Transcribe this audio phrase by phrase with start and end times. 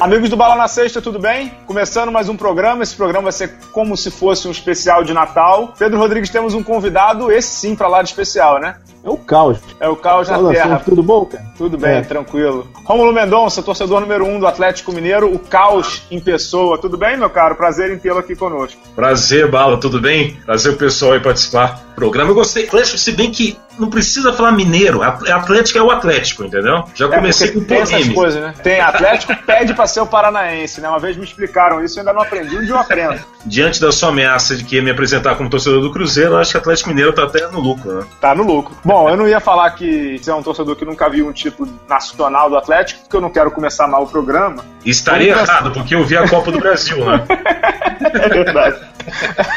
[0.00, 1.52] Amigos do Bala na Sexta, tudo bem?
[1.66, 2.82] Começando mais um programa.
[2.84, 5.74] Esse programa vai ser como se fosse um especial de Natal.
[5.76, 8.76] Pedro Rodrigues, temos um convidado, esse sim, pra lá de especial, né?
[9.04, 9.58] É o caos.
[9.80, 10.82] É o caos na Fala, Terra.
[10.84, 11.44] Tudo bom, cara?
[11.56, 12.00] Tudo bem, É.
[12.02, 12.68] tranquilo.
[12.84, 16.78] Rômulo Mendonça, torcedor número um do Atlético Mineiro, o caos em pessoa.
[16.78, 17.54] Tudo bem, meu caro?
[17.56, 18.80] Prazer em tê-lo aqui conosco.
[18.94, 20.34] Prazer, Bala, tudo bem?
[20.44, 22.30] Prazer o pessoal aí participar do programa.
[22.30, 22.66] Eu gostei.
[22.66, 25.00] Atlético, se bem que não precisa falar mineiro.
[25.02, 26.82] At- Atlético é o Atlético, entendeu?
[26.94, 28.52] Já comecei É, com tem essas coisas, né?
[28.62, 30.88] Tem Atlético pede pra ser o paranaense, né?
[30.88, 33.20] Uma vez me explicaram isso, eu ainda não aprendi, dia eu aprendo.
[33.44, 36.50] Diante da sua ameaça de que ia me apresentar como torcedor do Cruzeiro, eu acho
[36.50, 38.06] que o Atlético Mineiro tá até no lucro, né?
[38.20, 38.76] Tá no lucro.
[38.84, 41.68] Bom, eu não ia falar que você é um torcedor que nunca viu um título
[41.88, 44.64] nacional do Atlético, porque eu não quero começar mal o programa.
[44.84, 47.26] E estaria Vamos errado, porque eu vi a Copa do Brasil, né?
[48.00, 48.80] É verdade.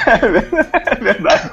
[0.07, 1.51] É verdade.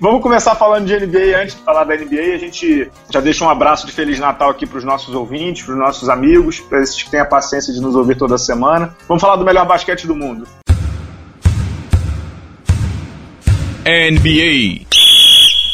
[0.00, 1.40] Vamos começar falando de NBA.
[1.40, 4.66] Antes de falar da NBA, a gente já deixa um abraço de Feliz Natal aqui
[4.66, 7.80] para os nossos ouvintes, para os nossos amigos, para esses que têm a paciência de
[7.80, 8.94] nos ouvir toda semana.
[9.08, 10.46] Vamos falar do melhor basquete do mundo.
[13.84, 14.86] NBA.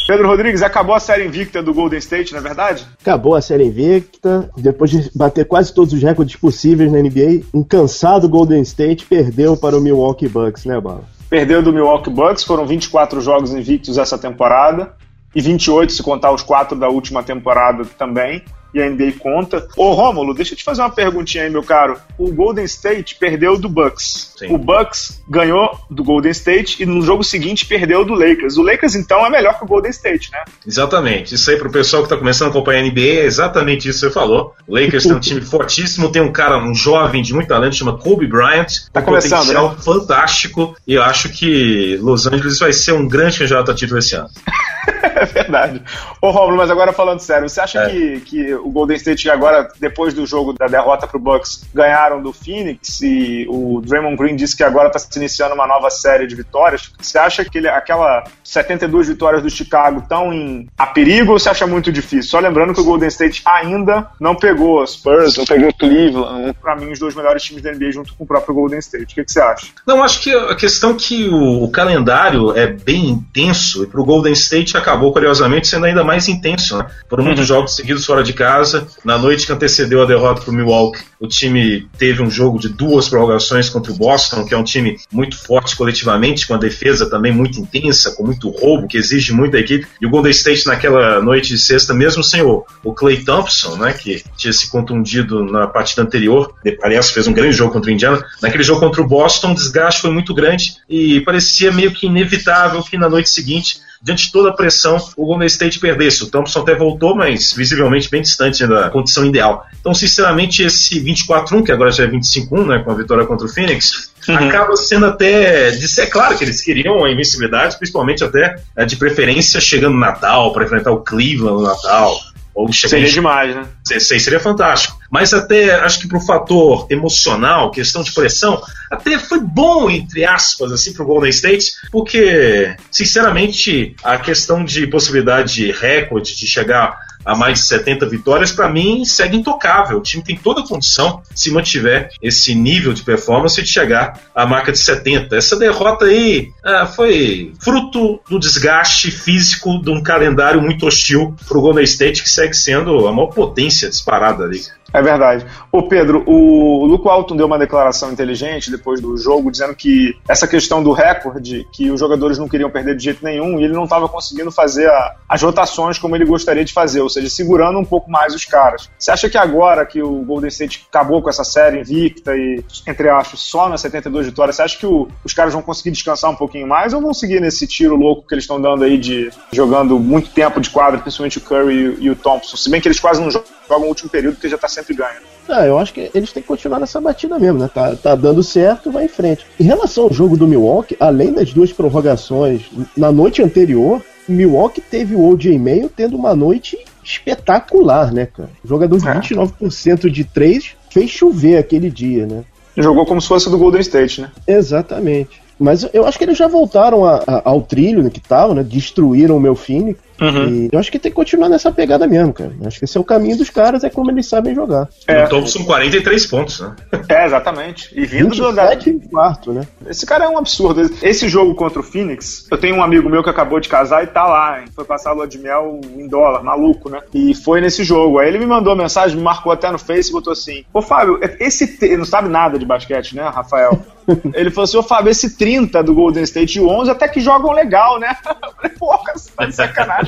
[0.07, 2.85] Pedro Rodrigues, acabou a série invicta do Golden State, não é verdade?
[3.01, 7.63] Acabou a série invicta, depois de bater quase todos os recordes possíveis na NBA, um
[7.63, 11.03] cansado Golden State perdeu para o Milwaukee Bucks, né, Bala?
[11.27, 14.93] Perdeu do Milwaukee Bucks, foram 24 jogos invictos essa temporada,
[15.33, 18.43] e 28 se contar os quatro da última temporada também.
[18.75, 19.65] E a NBA conta.
[19.77, 21.97] Ô Rômulo, deixa eu te fazer uma perguntinha aí, meu caro.
[22.17, 24.33] O Golden State perdeu do Bucks.
[24.37, 24.53] Sim.
[24.53, 28.57] O Bucks ganhou do Golden State e no jogo seguinte perdeu do Lakers.
[28.57, 30.43] O Lakers, então, é melhor que o Golden State, né?
[30.67, 31.35] Exatamente.
[31.35, 34.07] Isso aí pro pessoal que tá começando a acompanhar a NBA é exatamente isso que
[34.07, 34.53] você falou.
[34.67, 37.97] O Lakers tem um time fortíssimo, tem um cara, um jovem de muito talento, chama
[37.97, 38.67] Kobe Bryant.
[38.91, 39.77] Tá um começando, potencial né?
[39.81, 40.75] fantástico.
[40.85, 44.27] E eu acho que Los Angeles vai ser um grande candidato a título esse ano.
[45.15, 45.81] É verdade.
[46.21, 47.89] Ô Rômulo, mas agora falando sério, você acha É.
[47.89, 52.33] que, que o Golden State agora, depois do jogo da derrota pro Bucks, ganharam do
[52.33, 56.35] Phoenix e o Draymond Green disse que agora está se iniciando uma nova série de
[56.35, 56.91] vitórias?
[56.99, 61.49] Você acha que ele- aquela 72 vitórias do Chicago estão em a perigo ou você
[61.49, 62.29] acha muito difícil?
[62.31, 66.75] Só lembrando que o Golden State ainda não pegou os Spurs, não pegou Cleveland, pra
[66.75, 69.03] mim os dois melhores times da NBA junto com o próprio Golden State.
[69.03, 69.67] O que, que você acha?
[69.85, 74.03] Não, acho que a questão é que o, o calendário é bem intenso e pro
[74.05, 76.87] Golden State acabou, curiosamente, sendo ainda mais intenso, né?
[77.09, 78.54] Foram muitos jogos seguidos fora de casa.
[79.03, 83.09] Na noite que antecedeu a derrota pro Milwaukee, o time teve um jogo de duas
[83.09, 87.31] prorrogações contra o Boston, que é um time muito forte coletivamente, com a defesa também
[87.31, 89.87] muito intensa, com muito roubo, que exige muito equipe.
[90.01, 93.93] E o Golden State naquela noite de sexta, mesmo sem o, o Clay Thompson, né,
[93.93, 98.23] que tinha se contundido na partida anterior, aliás, fez um grande jogo contra o Indiana,
[98.41, 102.83] naquele jogo contra o Boston, o desgaste foi muito grande e parecia meio que inevitável
[102.83, 106.23] que na noite seguinte diante de toda a pressão, o Golden State perdesse.
[106.23, 109.65] O Thompson até voltou, mas visivelmente bem distante da condição ideal.
[109.79, 113.49] Então, sinceramente, esse 24-1, que agora já é 25-1, né, com a vitória contra o
[113.49, 115.71] Phoenix, acaba sendo até.
[115.71, 119.99] De ser claro que eles queriam a invencibilidade, principalmente até eh, de preferência chegando no
[119.99, 122.15] Natal, para enfrentar o Cleveland no Natal.
[122.55, 123.65] Ou Seria em demais, né?
[123.85, 124.97] 16 seria fantástico.
[125.11, 130.71] Mas até acho que pro fator emocional, questão de pressão, até foi bom, entre aspas,
[130.71, 137.35] assim, pro Golden State, porque, sinceramente, a questão de possibilidade de recorde, de chegar a
[137.35, 139.97] mais de 70 vitórias, para mim, segue intocável.
[139.97, 144.45] O time tem toda a condição, se mantiver esse nível de performance, de chegar à
[144.45, 145.35] marca de 70.
[145.35, 151.61] Essa derrota aí ah, foi fruto do desgaste físico de um calendário muito hostil pro
[151.61, 154.61] Golden State, que segue sendo a maior potência disparada ali.
[154.97, 155.45] É verdade.
[155.71, 160.47] Ô Pedro, o Luke Walton deu uma declaração inteligente depois do jogo, dizendo que essa
[160.47, 163.83] questão do recorde, que os jogadores não queriam perder de jeito nenhum, e ele não
[163.83, 167.83] estava conseguindo fazer a- as rotações como ele gostaria de fazer, ou seja, segurando um
[167.85, 168.89] pouco mais os caras.
[168.97, 173.09] Você acha que agora que o Golden State acabou com essa série invicta e, entre
[173.09, 176.35] aspas, só nas 72 vitórias, você acha que o- os caras vão conseguir descansar um
[176.35, 179.99] pouquinho mais ou vão seguir nesse tiro louco que eles estão dando aí de jogando
[179.99, 182.55] muito tempo de quadra, principalmente o Curry e, e o Thompson?
[182.55, 184.93] Se bem que eles quase não jogam jogam o último período, porque já tá sempre
[184.93, 185.19] ganho.
[185.47, 187.69] Ah, eu acho que eles têm que continuar nessa batida mesmo, né?
[187.73, 189.45] Tá, tá dando certo, vai em frente.
[189.59, 192.61] Em relação ao jogo do Milwaukee, além das duas prorrogações,
[192.97, 198.49] na noite anterior, Milwaukee teve o OJ Mayo tendo uma noite espetacular, né, cara?
[198.63, 199.13] Jogador de É.
[199.19, 202.43] 29% de 3 fez chover aquele dia, né?
[202.77, 204.31] Jogou como se fosse do Golden State, né?
[204.47, 205.41] Exatamente.
[205.57, 208.63] Mas eu acho que eles já voltaram a- a- ao trilho que estavam, né?
[208.63, 209.97] Destruíram o meu Phoenix.
[210.19, 210.47] Uhum.
[210.47, 212.53] E eu acho que tem que continuar nessa pegada mesmo, cara.
[212.59, 214.87] Eu acho que esse é o caminho dos caras, é como eles sabem jogar.
[215.07, 215.23] É.
[215.23, 216.75] Então são 43 pontos, né?
[217.09, 217.89] É, exatamente.
[217.93, 219.67] E vindo 27 do quarto, né?
[219.87, 220.89] Esse cara é um absurdo.
[221.01, 224.07] Esse jogo contra o Phoenix, eu tenho um amigo meu que acabou de casar e
[224.07, 224.65] tá lá, hein?
[224.75, 226.99] foi passar a lua de mel em dólar, maluco, né?
[227.13, 228.19] E foi nesse jogo.
[228.19, 231.19] Aí ele me mandou mensagem, me marcou até no Face e botou assim: Ô Fábio,
[231.39, 231.77] esse.
[231.97, 233.79] Não sabe nada de basquete, né, Rafael?
[234.33, 237.19] Ele falou assim: Ô Fábio, esse 30 do Golden State e o 11 até que
[237.19, 238.15] jogam legal, né?
[238.43, 240.04] Eu falei, porra, você tá de sacanagem.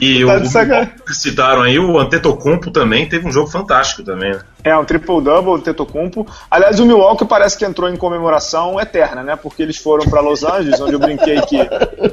[0.00, 4.40] E tá o, que citaram aí, o Antetokounmpo também teve um jogo fantástico também, né?
[4.62, 6.26] É, um triple-double, o Tetocumpo.
[6.50, 9.36] Aliás, o Milwaukee parece que entrou em comemoração eterna, né?
[9.36, 11.58] Porque eles foram para Los Angeles, onde eu brinquei que,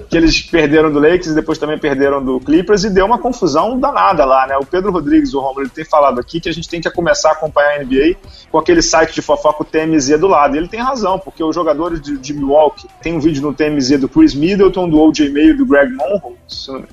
[0.10, 3.78] que eles perderam do Lakers e depois também perderam do Clippers e deu uma confusão
[3.78, 4.58] danada lá, né?
[4.58, 7.30] O Pedro Rodrigues, o Romulo, ele tem falado aqui que a gente tem que começar
[7.30, 8.16] a acompanhar a NBA
[8.50, 10.56] com aquele site de fofoca, o TMZ, do lado.
[10.56, 14.00] E ele tem razão, porque os jogadores de, de Milwaukee, tem um vídeo no TMZ
[14.00, 16.36] do Chris Middleton, do OJ Mayo, do Greg Monroe,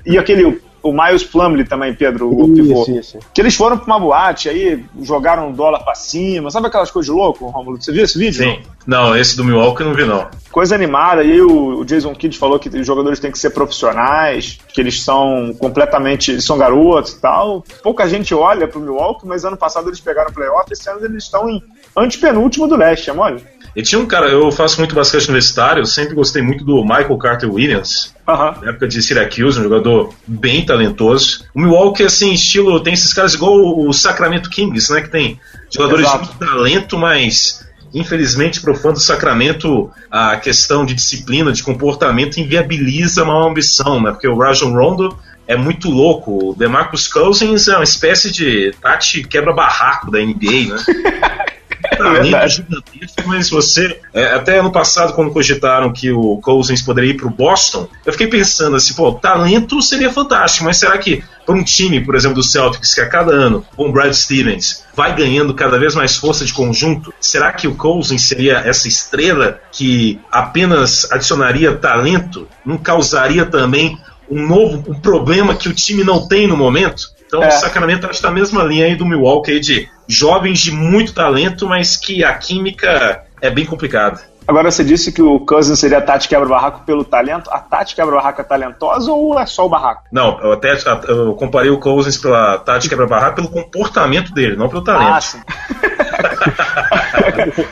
[0.05, 2.83] e aquele o Miles Plumley também, Pedro, o pivô.
[2.83, 3.19] Isso, isso.
[3.33, 6.51] Que eles foram pra uma boate, aí jogaram um dólar pra cima.
[6.51, 7.81] Sabe aquelas coisas de louco, Romulo?
[7.81, 8.43] Você viu esse vídeo?
[8.43, 8.59] Sim.
[8.85, 10.27] Não, não esse do Milwaukee eu não vi, não.
[10.51, 11.23] Coisa animada.
[11.23, 14.79] E aí o, o Jason Kidd falou que os jogadores têm que ser profissionais, que
[14.79, 16.39] eles são completamente.
[16.39, 17.63] São garotos e tal.
[17.81, 20.71] Pouca gente olha pro Milwaukee, mas ano passado eles pegaram o playoff.
[20.71, 21.63] Esse ano eles estão em
[21.97, 23.43] antepenúltimo do leste, é mole?
[23.75, 27.17] E tinha um cara, eu faço muito basquete universitário, eu sempre gostei muito do Michael
[27.17, 28.61] Carter Williams, uhum.
[28.61, 31.43] na época de Syracuse, um jogador bem talentoso.
[31.53, 35.39] O Milwaukee, assim, estilo, tem esses caras igual o Sacramento Kings, né, que tem
[35.69, 36.23] jogadores Exato.
[36.23, 42.37] de muito talento, mas infelizmente pro fã do Sacramento a questão de disciplina, de comportamento
[42.37, 45.17] inviabiliza uma ambição, né, porque o Rajon Rondo
[45.47, 46.51] é muito louco.
[46.51, 51.45] O DeMarcus Cousins é uma espécie de Tati quebra-barraco da NBA, né?
[51.87, 53.99] talento é gigantesco, mas você.
[54.13, 58.11] É, até ano passado, quando cogitaram que o Cousins poderia ir para o Boston, eu
[58.11, 62.35] fiquei pensando assim, pô, talento seria fantástico, mas será que para um time, por exemplo,
[62.35, 66.15] do Celtics, que a cada ano, com o Brad Stevens, vai ganhando cada vez mais
[66.15, 72.47] força de conjunto, será que o Cousins seria essa estrela que apenas adicionaria talento?
[72.65, 73.97] Não causaria também
[74.29, 77.13] um novo um problema que o time não tem no momento?
[77.27, 77.47] Então é.
[77.47, 81.97] o Sacramento está na mesma linha aí do Milwaukee de jovens de muito talento, mas
[81.97, 84.35] que a química é bem complicada.
[84.47, 87.49] Agora você disse que o Cousins seria a Tati quebra-barraco pelo talento.
[87.49, 90.03] A Tati quebra-barraco é talentosa ou é só o barraco?
[90.11, 94.83] Não, eu até eu comparei o Cousins pela Tati quebra-barraco pelo comportamento dele, não pelo
[94.83, 95.13] talento.
[95.13, 95.41] Ah, sim.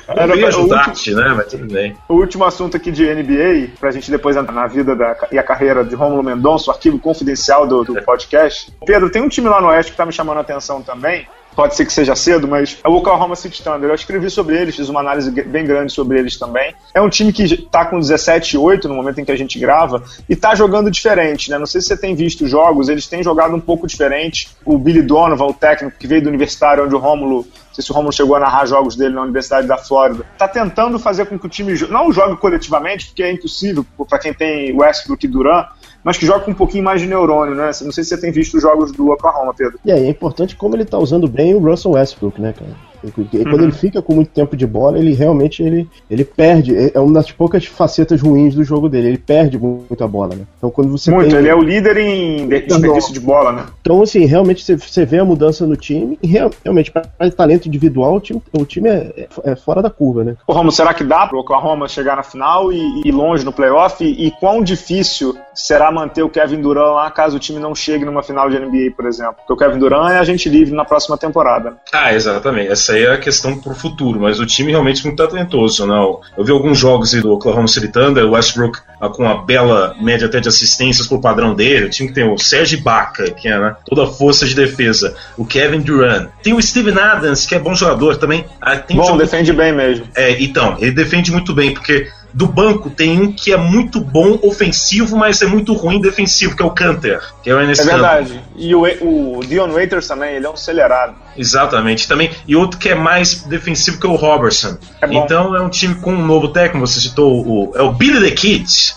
[0.07, 1.33] Era o último, né?
[1.36, 1.95] Mas tudo bem.
[2.09, 5.44] O último assunto aqui de NBA, pra gente depois entrar na vida da, e a
[5.44, 8.74] carreira de Romulo Mendonça, o arquivo confidencial do, do podcast.
[8.86, 11.75] Pedro, tem um time lá no Oeste que tá me chamando a atenção também, pode
[11.75, 13.89] ser que seja cedo, mas é o Oklahoma City Thunder.
[13.89, 16.73] Eu escrevi sobre eles, fiz uma análise bem grande sobre eles também.
[16.94, 19.59] É um time que está com 17 e 8 no momento em que a gente
[19.59, 21.57] grava e está jogando diferente, né?
[21.57, 24.50] Não sei se você tem visto jogos, eles têm jogado um pouco diferente.
[24.65, 27.91] O Billy Donovan, o técnico que veio do universitário, onde o Rômulo não sei se
[27.91, 30.23] o Romulo chegou a narrar jogos dele na Universidade da Flórida.
[30.33, 34.31] Está tentando fazer com que o time não jogue coletivamente, porque é impossível para quem
[34.31, 35.69] tem Westbrook e Durant,
[36.03, 37.71] mas que joga com um pouquinho mais de neurônio, né?
[37.81, 39.79] Não sei se você tem visto os jogos do Oklahoma, Pedro.
[39.85, 42.92] E aí, é importante como ele tá usando bem o Russell Westbrook, né, cara?
[43.03, 43.63] E quando uhum.
[43.63, 46.75] ele fica com muito tempo de bola, ele realmente ele, ele perde.
[46.75, 49.10] É, é uma das poucas facetas ruins do jogo dele.
[49.10, 50.43] Ele perde muito a bola, né?
[50.57, 51.39] Então quando você muito, tem...
[51.39, 53.65] ele é o líder em desperdício de bola, né?
[53.81, 56.17] Então, assim, realmente você vê a mudança no time.
[56.22, 60.24] E realmente, para talento individual, o time, o time é, é, é fora da curva,
[60.24, 60.36] né?
[60.48, 64.03] Ô, Romo, será que dá pro Oklahoma chegar na final e ir longe no playoff?
[64.03, 68.05] E, e quão difícil será manter o Kevin Durant lá caso o time não chegue
[68.05, 69.36] numa final de NBA, por exemplo?
[69.38, 71.77] Porque o Kevin Durant é agente livre na próxima temporada.
[71.91, 72.72] Ah, exatamente.
[72.72, 76.21] Essa aí é a questão pro futuro, mas o time realmente muito talentoso, não.
[76.38, 80.27] Eu vi alguns jogos do Oklahoma City Thunder, o Westbrook ah, com uma bela média
[80.27, 83.59] até de assistências pro padrão dele, o time que tem o Serge Baca, que é
[83.59, 87.59] né, toda a força de defesa, o Kevin Durant, tem o Steven Adams, que é
[87.59, 88.45] bom jogador também.
[88.62, 90.07] Ah, bom, defende bem mesmo.
[90.15, 94.39] É, então, ele defende muito bem, porque do banco tem um que é muito bom
[94.41, 97.83] ofensivo, mas é muito ruim defensivo, que é o Canter, que é o Enes É
[97.83, 98.41] verdade.
[98.55, 101.15] E o, o Dion Waiters também, ele é um acelerado.
[101.37, 102.07] Exatamente.
[102.07, 104.77] Também, e outro que é mais defensivo que o Robertson.
[105.01, 108.29] É então é um time com um novo técnico, você citou o, é o Billy
[108.29, 108.95] the Kid.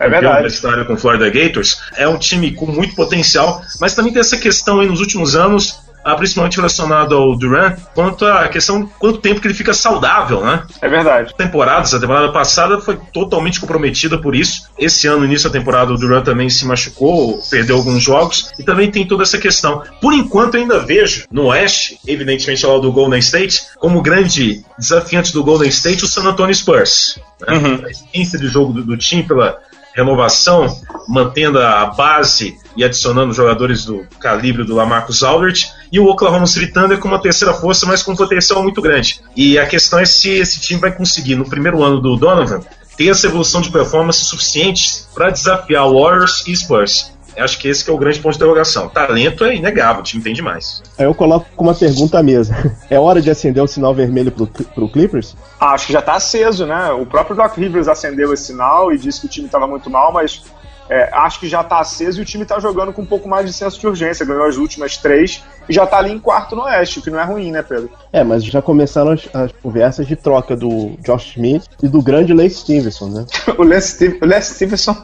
[0.00, 0.46] É verdade.
[0.46, 1.80] história com o Florida Gators.
[1.96, 5.87] É um time com muito potencial, mas também tem essa questão aí nos últimos anos
[6.04, 10.44] ah, principalmente relacionado ao Durant, quanto à questão de quanto tempo que ele fica saudável,
[10.44, 10.64] né?
[10.80, 11.34] É verdade.
[11.36, 14.68] Temporadas, a temporada passada foi totalmente comprometida por isso.
[14.78, 18.90] Esse ano, início da temporada, o Durant também se machucou, perdeu alguns jogos e também
[18.90, 19.82] tem toda essa questão.
[20.00, 24.64] Por enquanto, eu ainda vejo no Oeste, evidentemente ao lado do Golden State, como grande
[24.78, 27.18] desafiante do Golden State o San Antonio Spurs.
[27.46, 27.56] Né?
[27.56, 27.84] Uhum.
[27.84, 29.58] A essência de jogo do, do time pela
[29.94, 30.66] renovação,
[31.08, 36.72] mantendo a base e adicionando jogadores do calibre do Lamarcus Aldridge, e o Oklahoma City
[36.72, 39.20] Thunder com uma terceira força, mas com um potencial muito grande.
[39.34, 42.60] E a questão é se esse time vai conseguir, no primeiro ano do Donovan,
[42.96, 47.12] ter essa evolução de performance suficiente para desafiar Warriors e Spurs.
[47.36, 48.88] Eu acho que esse que é o grande ponto de interrogação.
[48.88, 50.82] Talento é inegável, o time tem demais.
[50.96, 52.54] Aí eu coloco com uma pergunta à mesa.
[52.90, 55.36] É hora de acender o sinal vermelho pro, pro Clippers?
[55.60, 56.90] Ah, acho que já tá aceso, né?
[56.90, 60.10] O próprio Doc Rivers acendeu esse sinal e disse que o time estava muito mal,
[60.10, 60.42] mas
[60.88, 63.46] é, acho que já está aceso e o time está jogando com um pouco mais
[63.46, 64.24] de senso de urgência.
[64.24, 67.20] Ganhou as últimas três e já está ali em quarto no Oeste, o que não
[67.20, 67.90] é ruim, né, Pedro?
[68.10, 72.32] É, mas já começaram as, as conversas de troca do Josh Smith e do grande
[72.32, 73.26] Lance Stevenson, né?
[73.58, 74.96] o, Lance, o Lance Stevenson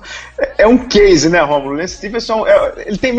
[0.56, 1.74] é um case, né, Romulo?
[1.74, 3.18] O Lance Stevenson, é, ele tem.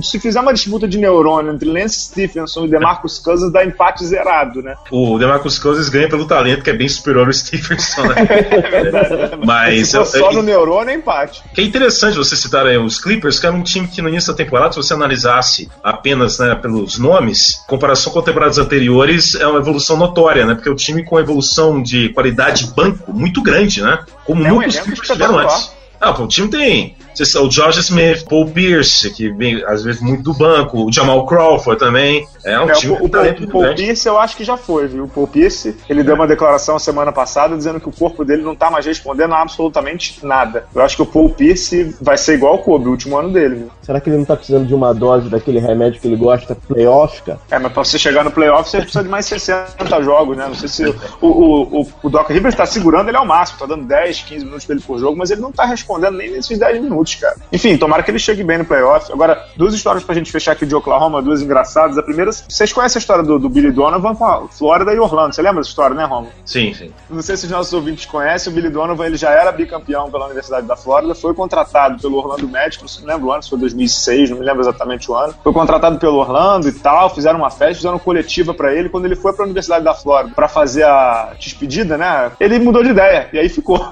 [0.00, 4.62] Se fizer uma disputa de neurônio entre Lance Stevenson e DeMarcus Cousins, dá empate zerado,
[4.62, 4.76] né?
[4.92, 8.14] O DeMarcus Cousins ganha pelo talento, que é bem superior ao Stevenson, né?
[8.30, 9.14] é verdade.
[9.44, 9.88] Mas.
[9.88, 11.42] Se só no neurônio é empate.
[11.52, 14.32] Que é interessante você citar aí os Clippers, que era um time que no início
[14.32, 19.34] da temporada, se você analisasse apenas né, pelo pelos nomes, em comparação com temporadas anteriores,
[19.34, 20.54] é uma evolução notória, né?
[20.54, 23.98] Porque o time com evolução de qualidade banco muito grande, né?
[24.24, 25.75] Como é muitos times tiveram antes.
[26.00, 26.96] Ah, o time tem
[27.40, 31.78] o George Smith, Paul Pierce, que vem às vezes muito do banco, o Jamal Crawford
[31.78, 32.26] também.
[32.44, 35.04] É um é, time o, o, o Paul Pierce eu acho que já foi, viu?
[35.04, 36.04] O Paul Pierce, ele é.
[36.04, 39.40] deu uma declaração semana passada dizendo que o corpo dele não tá mais respondendo a
[39.40, 40.66] absolutamente nada.
[40.74, 43.54] Eu acho que o Paul Pierce vai ser igual o Kobe, o último ano dele,
[43.56, 43.70] viu?
[43.82, 47.22] Será que ele não tá precisando de uma dose daquele remédio que ele gosta, playoff,
[47.22, 47.38] cara?
[47.50, 50.46] É, mas pra você chegar no playoff, você precisa de mais 60 jogos, né?
[50.46, 53.66] Não sei se o, o, o, o Doc Rivers tá segurando ele ao máximo, tá
[53.66, 56.58] dando 10, 15 minutos pra ele por jogo, mas ele não tá respondendo nem nesses
[56.58, 57.36] 10 minutos, cara.
[57.52, 59.12] Enfim, tomara que ele chegue bem no playoff.
[59.12, 61.98] Agora, duas histórias pra gente fechar aqui de Oklahoma, duas engraçadas.
[61.98, 65.34] A primeira, vocês conhecem a história do, do Billy Donovan com a Flórida e Orlando.
[65.34, 66.32] Você lembra dessa história, né, Romulo?
[66.44, 66.92] Sim, sim.
[67.08, 70.26] Não sei se os nossos ouvintes conhecem, o Billy Donovan ele já era bicampeão pela
[70.26, 74.30] Universidade da Flórida, foi contratado pelo Orlando Magic, não lembro o ano, se foi 2006,
[74.30, 75.34] não me lembro exatamente o ano.
[75.42, 78.88] Foi contratado pelo Orlando e tal, fizeram uma festa, fizeram uma coletiva para ele.
[78.88, 82.82] Quando ele foi para a Universidade da Flórida para fazer a despedida, né, ele mudou
[82.82, 83.78] de ideia e aí ficou.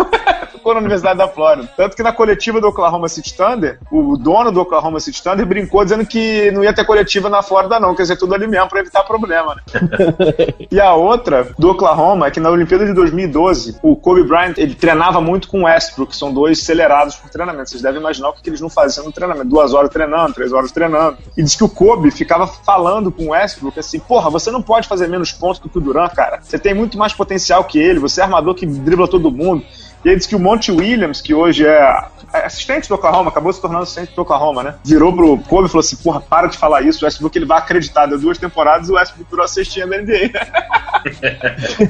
[0.65, 1.69] ficou na Universidade da Flórida.
[1.85, 5.85] Tanto que na coletiva do Oklahoma City Thunder, o dono do Oklahoma City Thunder brincou
[5.85, 8.81] dizendo que não ia ter coletiva na Flórida, não, quer dizer, tudo ali mesmo pra
[8.81, 9.63] evitar problema, né?
[10.73, 14.75] e a outra do Oklahoma é que na Olimpíada de 2012, o Kobe Bryant ele
[14.75, 17.69] treinava muito com o Westbrook, que são dois acelerados por treinamento.
[17.69, 19.51] Vocês devem imaginar o que eles não faziam no treinamento.
[19.51, 21.19] Duas horas treinando, três horas treinando.
[21.37, 24.89] E diz que o Kobe ficava falando com o Westbrook assim: porra, você não pode
[24.89, 26.41] fazer menos pontos do que o Durant, cara.
[26.41, 29.63] Você tem muito mais potencial que ele, você é armador que dribla todo mundo.
[30.05, 33.61] E ele disse que o Monte Williams, que hoje é assistente do Oklahoma, acabou se
[33.61, 34.75] tornando assistente do Oklahoma, né?
[34.85, 37.59] Virou pro Kobe e falou assim: porra, para de falar isso, o Westbrook ele vai
[37.59, 38.07] acreditar.
[38.07, 40.31] Deu duas temporadas e o Westbrook virou a cestinha da NBA.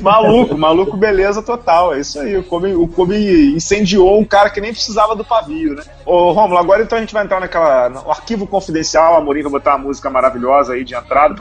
[0.01, 1.95] maluco, maluco, beleza total.
[1.95, 2.37] É isso aí.
[2.37, 5.83] O Kobe, o Kobe incendiou um cara que nem precisava do pavio, né?
[6.07, 7.89] Ô, Romulo, agora então a gente vai entrar naquela.
[7.89, 9.15] no arquivo confidencial.
[9.15, 11.35] A Amorim vai botar uma música maravilhosa aí de entrada.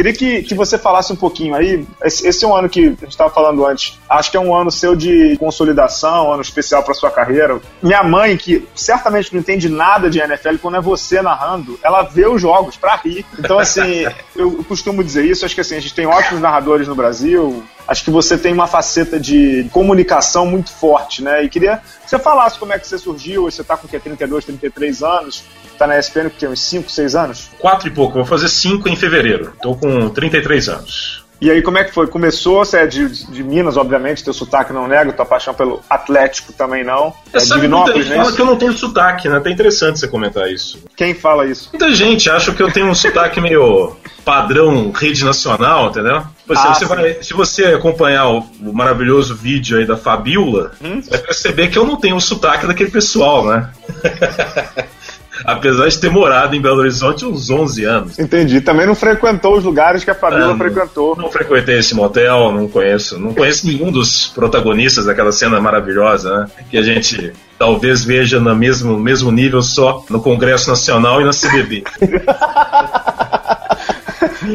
[0.00, 1.86] Queria que, que você falasse um pouquinho aí.
[2.02, 3.98] Esse, esse é um ano que a gente estava falando antes.
[4.08, 7.60] Acho que é um ano seu de consolidação, um ano especial para sua carreira.
[7.82, 12.26] Minha mãe, que certamente não entende nada de NFL, quando é você narrando, ela vê
[12.26, 13.26] os jogos para rir.
[13.38, 15.44] Então, assim, eu costumo dizer isso.
[15.44, 18.68] Acho que assim, a gente tem ótimos narradores no Brasil acho que você tem uma
[18.68, 21.42] faceta de comunicação muito forte, né?
[21.42, 24.44] E queria que você falasse como é que você surgiu, você está com que, 32,
[24.44, 25.44] 33 anos,
[25.80, 27.50] está na ESPN que uns 5, 6 anos?
[27.58, 29.52] Quatro e pouco, vou fazer 5 em fevereiro.
[29.54, 31.24] Estou com 33 anos.
[31.40, 32.06] E aí, como é que foi?
[32.06, 36.52] Começou, você é de, de Minas, obviamente, teu sotaque não nega, tua paixão pelo Atlético
[36.52, 37.14] também não.
[37.32, 38.16] É, é Divinópolis, né?
[38.16, 39.38] fala que eu não tenho sotaque, né?
[39.38, 40.84] Até interessante você comentar isso.
[40.94, 41.70] Quem fala isso?
[41.72, 46.22] Muita gente acha que eu tenho um sotaque meio padrão rede nacional, entendeu?
[46.46, 51.00] Você, ah, você vai, se você acompanhar o, o, maravilhoso vídeo aí da Fabiola, hum?
[51.08, 53.70] vai perceber que eu não tenho o sotaque daquele pessoal, né?
[55.44, 58.18] apesar de ter morado em Belo Horizonte uns 11 anos.
[58.18, 58.60] Entendi.
[58.60, 61.16] Também não frequentou os lugares que a família é, frequentou.
[61.16, 63.18] Não frequentei esse motel, não conheço.
[63.18, 66.46] Não conheço nenhum dos protagonistas daquela cena maravilhosa, né?
[66.70, 71.30] Que a gente talvez veja no mesmo, mesmo nível só no Congresso Nacional e na
[71.30, 71.84] CBB.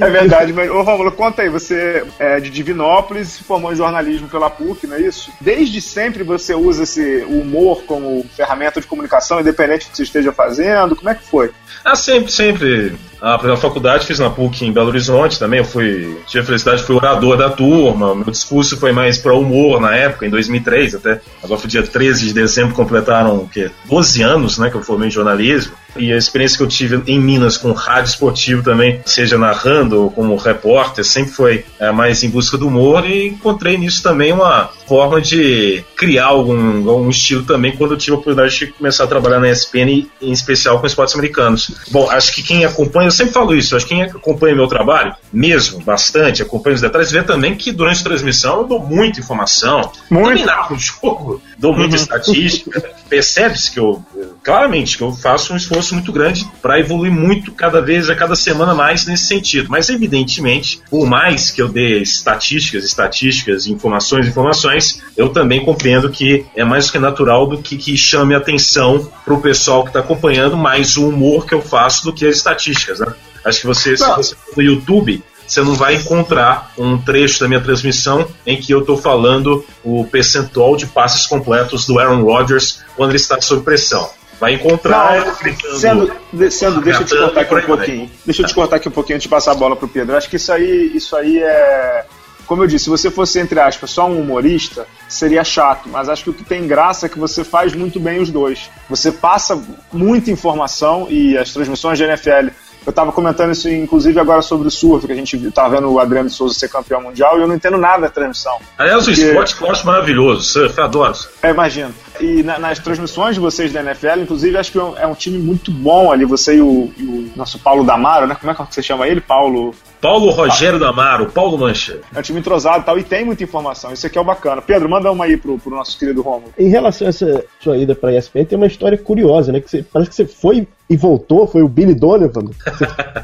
[0.01, 4.27] É verdade, mas, ô Romulo, conta aí, você é de Divinópolis, se formou em jornalismo
[4.27, 5.31] pela PUC, não é isso?
[5.39, 10.31] Desde sempre você usa esse humor como ferramenta de comunicação, independente do que você esteja
[10.31, 10.95] fazendo?
[10.95, 11.51] Como é que foi?
[11.83, 12.95] Ah, sempre, sempre.
[13.21, 15.59] A primeira faculdade, fiz na PUC em Belo Horizonte também.
[15.59, 18.13] Eu fui, tive a felicidade, fui orador da turma.
[18.15, 21.21] Meu discurso foi mais para humor na época, em 2003 até.
[21.43, 23.71] Agora foi dia 13 de dezembro, completaram o quê?
[23.85, 27.19] 12 anos né, que eu formei em jornalismo e a experiência que eu tive em
[27.19, 32.29] Minas com rádio esportivo também, seja narrando ou como repórter, sempre foi é, mais em
[32.29, 37.75] busca do humor e encontrei nisso também uma forma de criar algum, algum estilo também
[37.75, 41.15] quando eu tive a oportunidade de começar a trabalhar na ESPN, em especial com esportes
[41.15, 41.71] americanos.
[41.91, 45.81] Bom, acho que quem acompanha, sempre falo isso, acho que quem acompanha meu trabalho, mesmo,
[45.81, 50.45] bastante, acompanha os detalhes, vê também que durante a transmissão eu dou muita informação, muito.
[50.45, 52.01] narro o jogo, dou muita uhum.
[52.01, 54.03] estatística, percebe-se que eu,
[54.43, 58.35] claramente, que eu faço um esforço muito grande para evoluir muito cada vez, a cada
[58.35, 59.69] semana mais nesse sentido.
[59.69, 66.45] Mas, evidentemente, por mais que eu dê estatísticas, estatísticas, informações, informações, eu também compreendo que
[66.55, 69.99] é mais do que natural do que, que chame atenção para o pessoal que está
[69.99, 73.13] acompanhando mais o humor que eu faço do que as estatísticas, né?
[73.43, 77.47] Acho que você, se você for no YouTube, você não vai encontrar um trecho da
[77.47, 82.83] minha transmissão em que eu estou falando o percentual de passes completos do Aaron Rodgers
[82.95, 84.09] quando ele está sob pressão.
[84.39, 85.25] Vai encontrar.
[85.25, 86.11] Não, sendo,
[86.51, 88.11] sendo deixa eu te cortar aqui um pouquinho.
[88.25, 90.17] Deixa eu te cortar aqui um pouquinho antes de passar a bola pro Pedro.
[90.17, 92.05] acho que isso aí, isso aí é.
[92.45, 95.89] Como eu disse, se você fosse, entre aspas, só um humorista, seria chato.
[95.89, 98.69] Mas acho que o que tem graça é que você faz muito bem os dois.
[98.87, 99.59] Você passa
[99.91, 102.49] muita informação e as transmissões de NFL
[102.85, 105.99] eu estava comentando isso, inclusive, agora sobre o surf, que a gente estava vendo o
[105.99, 108.57] Adriano Souza ser campeão mundial, e eu não entendo nada da transmissão.
[108.77, 109.21] Aliás, porque...
[109.21, 111.15] o esporte que eu acho maravilhoso, surf, adoro.
[111.41, 111.93] É, imagino.
[112.19, 115.15] E na, nas transmissões de vocês da NFL, inclusive, acho que é um, é um
[115.15, 118.35] time muito bom ali, você e o, e o, nosso Paulo Damaro, né?
[118.35, 119.19] Como é que você chama ele?
[119.19, 119.73] Paulo.
[120.05, 121.99] Paulo Rogério Damaro, Paulo Mancha.
[122.13, 124.61] É um time entrosado e tal, e tem muita informação, isso aqui é o bacana.
[124.61, 126.53] Pedro, manda uma aí pro, pro nosso querido Romulo.
[126.59, 129.59] Em relação a essa sua ida pra ESPN, tem uma história curiosa, né?
[129.59, 132.51] Que você, parece que você foi e voltou, foi o Billy Donovan.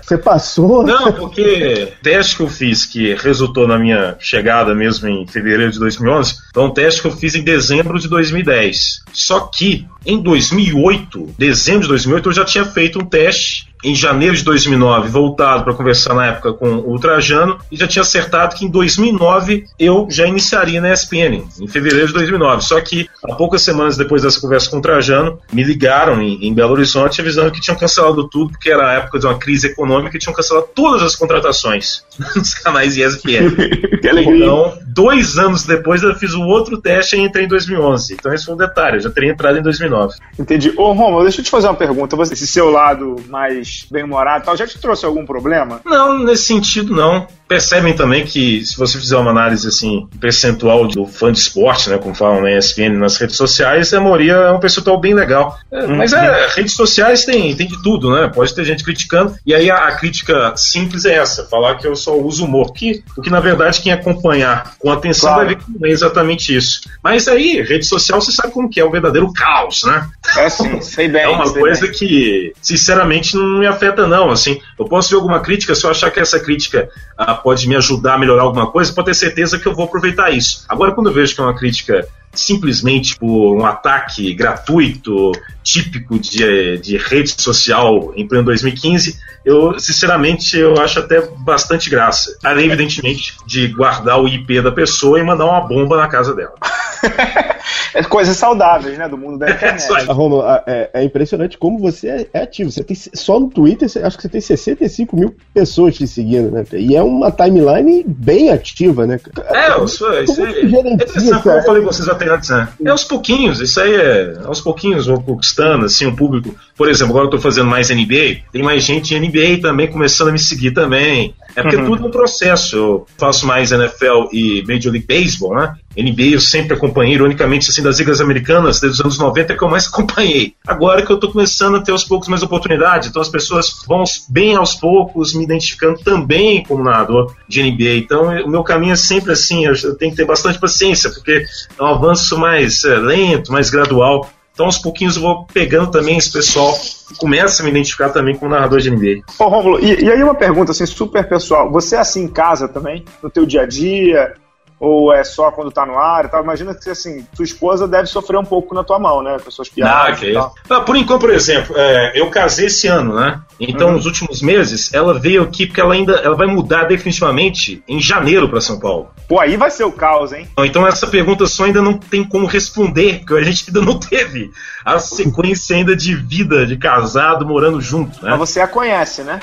[0.01, 0.83] Você passou.
[0.83, 5.77] Não, porque teste que eu fiz, que resultou na minha chegada mesmo em fevereiro de
[5.77, 9.03] 2011, foi um teste que eu fiz em dezembro de 2010.
[9.13, 14.35] Só que em 2008, dezembro de 2008, eu já tinha feito um teste em janeiro
[14.35, 18.65] de 2009, voltado para conversar na época com o Trajano, e já tinha acertado que
[18.65, 22.63] em 2009 eu já iniciaria na ESPN, em fevereiro de 2009.
[22.63, 26.53] Só que, há poucas semanas depois dessa conversa com o Trajano, me ligaram em, em
[26.53, 30.15] Belo Horizonte avisando que tinham cancelado tudo, porque era a época de uma crise econômica
[30.15, 32.03] e tinham cancelado todas as contratações
[32.35, 33.55] nos canais ESPN.
[34.03, 38.13] então, dois anos depois, eu fiz o outro teste e entrei em 2011.
[38.13, 40.15] Então, esse foi um detalhe, eu já teria entrado em 2009.
[40.37, 40.73] Entendi.
[40.77, 42.15] Ô, Romulo, deixa eu te fazer uma pergunta.
[42.21, 45.81] Esse seu lado mais bem-humorado tal, já te trouxe algum problema?
[45.85, 47.27] Não, nesse sentido não.
[47.47, 51.97] Percebem também que se você fizer uma análise assim, percentual do fã de esporte, né,
[51.97, 55.59] como falam na ESPN nas redes sociais, a maioria é um percentual bem legal.
[55.69, 55.97] É, uhum.
[55.97, 58.31] Mas é, redes sociais tem, tem de tudo, né?
[58.33, 59.35] Pode ter gente criticando.
[59.45, 62.71] E aí a, a crítica simples é essa, falar que eu só uso humor.
[62.71, 65.45] Que, porque na verdade quem acompanhar com atenção claro.
[65.45, 66.81] vai ver que não é exatamente isso.
[67.03, 70.07] Mas aí, rede social, você sabe como que é o verdadeiro caos, né?
[70.37, 71.23] É sim, sei bem.
[71.23, 71.91] É uma coisa bem.
[71.91, 74.29] que, sinceramente, não me afeta, não.
[74.29, 77.75] Assim, eu posso ver alguma crítica, se eu achar que essa crítica ah, pode me
[77.75, 80.65] ajudar a melhorar alguma coisa, pode ter certeza que eu vou aproveitar isso.
[80.67, 85.31] Agora, quando eu vejo que é uma crítica simplesmente por um ataque gratuito,
[85.63, 92.37] típico de, de rede social em pleno 2015, eu, sinceramente, eu acho até bastante graça.
[92.43, 96.53] Além, evidentemente, de guardar o IP da pessoa e mandar uma bomba na casa dela.
[97.93, 99.91] é coisas saudáveis, né, do mundo da internet.
[99.91, 102.71] É, Romulo, é, é, impressionante como você é, é, ativo.
[102.71, 106.63] Você tem, só no Twitter, acho que você tem 65 mil pessoas te seguindo, né?
[106.73, 109.19] E é uma timeline bem ativa, né?
[109.49, 110.73] É, eu sou, isso aí.
[110.73, 112.67] É interessante, como eu falei com vocês até antes, né?
[112.83, 116.55] É aos pouquinhos, isso aí é aos pouquinhos vou conquistando, assim, o público.
[116.75, 120.29] Por exemplo, agora eu tô fazendo mais NBA, tem mais gente em NBA também começando
[120.29, 121.35] a me seguir também.
[121.55, 121.85] É porque uhum.
[121.85, 122.75] tudo é um processo.
[122.75, 125.75] Eu faço mais NFL e Major League Baseball, né?
[125.95, 129.63] NBA eu sempre acompanhei, ironicamente, assim, das ligas americanas, desde os anos 90 é que
[129.63, 130.53] eu mais acompanhei.
[130.65, 134.03] Agora que eu tô começando a ter aos poucos mais oportunidade, então as pessoas vão
[134.29, 137.95] bem aos poucos me identificando também como narrador de NBA.
[137.97, 141.45] Então o meu caminho é sempre assim, eu tenho que ter bastante paciência, porque
[141.77, 144.29] é um avanço mais é, lento, mais gradual.
[144.53, 146.77] Então, aos pouquinhos, eu vou pegando também esse pessoal
[147.07, 149.21] que começa a me identificar também como narrador de NBA.
[149.39, 151.71] Ô, Rômulo, e, e, aí uma pergunta assim, super pessoal.
[151.71, 153.05] Você é assim em casa também?
[153.23, 154.33] No teu dia a dia?
[154.81, 156.43] Ou é só quando tá no ar e tal.
[156.43, 159.37] Imagina que, assim, sua esposa deve sofrer um pouco na tua mão, né?
[159.39, 159.95] Com as suas piadas.
[159.95, 160.35] Ah, okay.
[160.35, 163.39] ah, por enquanto, por exemplo, é, eu casei esse ano, né?
[163.59, 163.93] Então, uhum.
[163.93, 168.49] nos últimos meses, ela veio aqui porque ela ainda ela vai mudar definitivamente em janeiro
[168.49, 169.11] para São Paulo.
[169.27, 170.47] Pô, aí vai ser o caos, hein?
[170.59, 174.51] Então essa pergunta só ainda não tem como responder, porque a gente ainda não teve
[174.83, 178.31] a sequência ainda de vida de casado morando junto, né?
[178.31, 179.39] Mas você a conhece, né?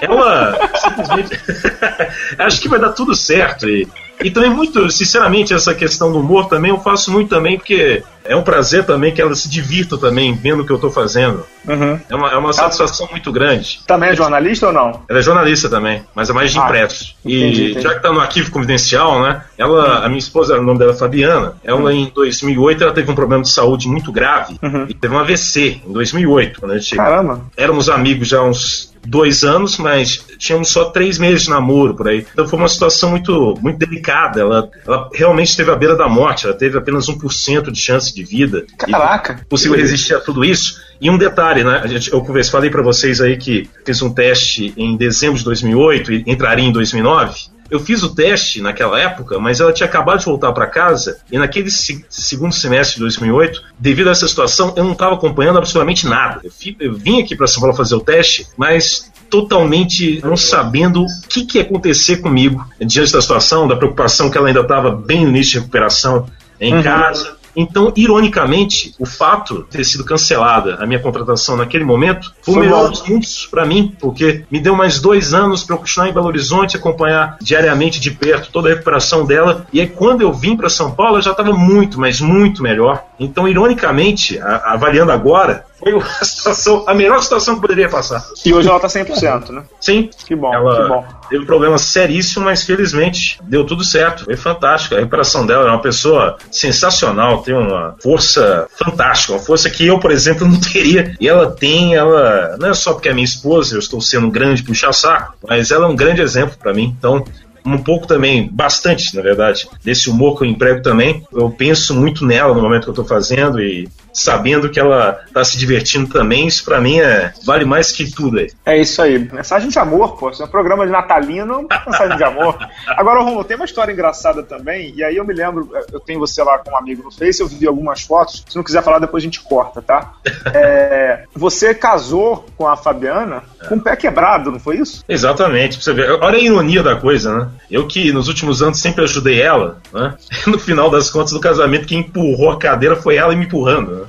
[0.00, 1.40] Ela simplesmente.
[2.38, 3.68] Acho que vai dar tudo certo.
[3.68, 3.86] E,
[4.22, 8.36] e também, muito, sinceramente, essa questão do humor também eu faço muito também, porque é
[8.36, 11.44] um prazer também que ela se divirta também vendo o que eu estou fazendo.
[11.68, 12.00] Uhum.
[12.08, 13.80] É uma, é uma satisfação muito grande.
[13.86, 15.02] Também é jornalista ou não?
[15.08, 17.16] Ela é jornalista também, mas é mais de Ah, impressos.
[17.24, 17.82] E entendi, entendi.
[17.82, 19.42] já que tá no arquivo confidencial, né?
[19.58, 21.54] Ela, a minha esposa, o nome dela é Fabiana.
[21.62, 24.86] Ela em 2008 ela teve um problema de saúde muito grave Uhum.
[24.88, 27.40] e teve um AVC em 2008, quando a gente Caramba.
[27.56, 32.08] éramos amigos já há uns dois anos, mas tínhamos só três meses de namoro por
[32.08, 32.26] aí.
[32.32, 34.40] Então foi uma situação muito, muito delicada.
[34.40, 36.44] Ela, ela realmente esteve à beira da morte.
[36.46, 38.64] Ela teve apenas 1% de chance de vida.
[38.76, 39.38] Caraca.
[39.40, 40.74] E possível resistir a tudo isso.
[41.00, 41.82] E um detalhe, né?
[41.86, 46.12] Gente, eu conversei, falei para vocês aí que fiz um teste em dezembro de 2008
[46.12, 47.34] e entraria em 2009.
[47.70, 51.38] Eu fiz o teste naquela época, mas ela tinha acabado de voltar para casa e
[51.38, 56.04] naquele se- segundo semestre de 2008, devido a essa situação, eu não estava acompanhando absolutamente
[56.06, 56.40] nada.
[56.44, 61.06] Eu, eu vim aqui para São Paulo fazer o teste, mas totalmente não sabendo o
[61.28, 65.22] que, que ia acontecer comigo diante da situação, da preocupação que ela ainda estava bem
[65.22, 66.26] no início de recuperação
[66.60, 66.82] em Uhum.
[66.82, 67.36] casa.
[67.54, 72.62] Então, ironicamente, o fato de ter sido cancelada a minha contratação naquele momento foi, Foi
[72.62, 72.90] o melhor bom.
[72.90, 76.26] dos mundos para mim, porque me deu mais dois anos para eu continuar em Belo
[76.26, 79.66] Horizonte, acompanhar diariamente de perto toda a recuperação dela.
[79.72, 83.04] E aí, quando eu vim para São Paulo, eu já estava muito, mas muito melhor.
[83.20, 88.24] Então, ironicamente, a- avaliando agora, foi a situação, a melhor situação que poderia passar.
[88.44, 89.62] E hoje ela tá 100%, né?
[89.80, 91.04] Sim, Que bom, ela que bom.
[91.28, 94.24] teve um problema seríssimo, mas felizmente deu tudo certo.
[94.24, 94.94] Foi fantástico.
[94.94, 99.98] A recuperação dela é uma pessoa sensacional, tem uma força fantástica, uma força que eu,
[99.98, 101.14] por exemplo, não teria.
[101.20, 104.30] E ela tem, ela não é só porque é minha esposa, eu estou sendo um
[104.30, 106.94] grande puxa-saco, mas ela é um grande exemplo para mim.
[106.98, 107.24] Então,
[107.64, 111.24] um pouco também, bastante, na verdade, desse humor que eu emprego também.
[111.32, 115.44] Eu penso muito nela no momento que eu tô fazendo e sabendo que ela tá
[115.44, 118.50] se divertindo também, isso pra mim é vale mais que tudo aí.
[118.64, 119.18] É isso aí.
[119.18, 120.30] Mensagem de amor, pô.
[120.30, 122.58] Isso é um programa de natalino, mensagem de amor.
[122.88, 126.42] Agora, Romulo, tem uma história engraçada também, e aí eu me lembro, eu tenho você
[126.42, 128.44] lá com um amigo no Face, eu vi algumas fotos.
[128.48, 130.12] Se não quiser falar, depois a gente corta, tá?
[130.52, 135.04] É, você casou com a Fabiana com o pé quebrado, não foi isso?
[135.08, 136.10] Exatamente, pra você ver.
[136.10, 137.48] Olha a ironia da coisa, né?
[137.70, 140.16] Eu que nos últimos anos sempre ajudei ela, né?
[140.46, 143.99] No final das contas do casamento, quem empurrou a cadeira foi ela e me empurrando,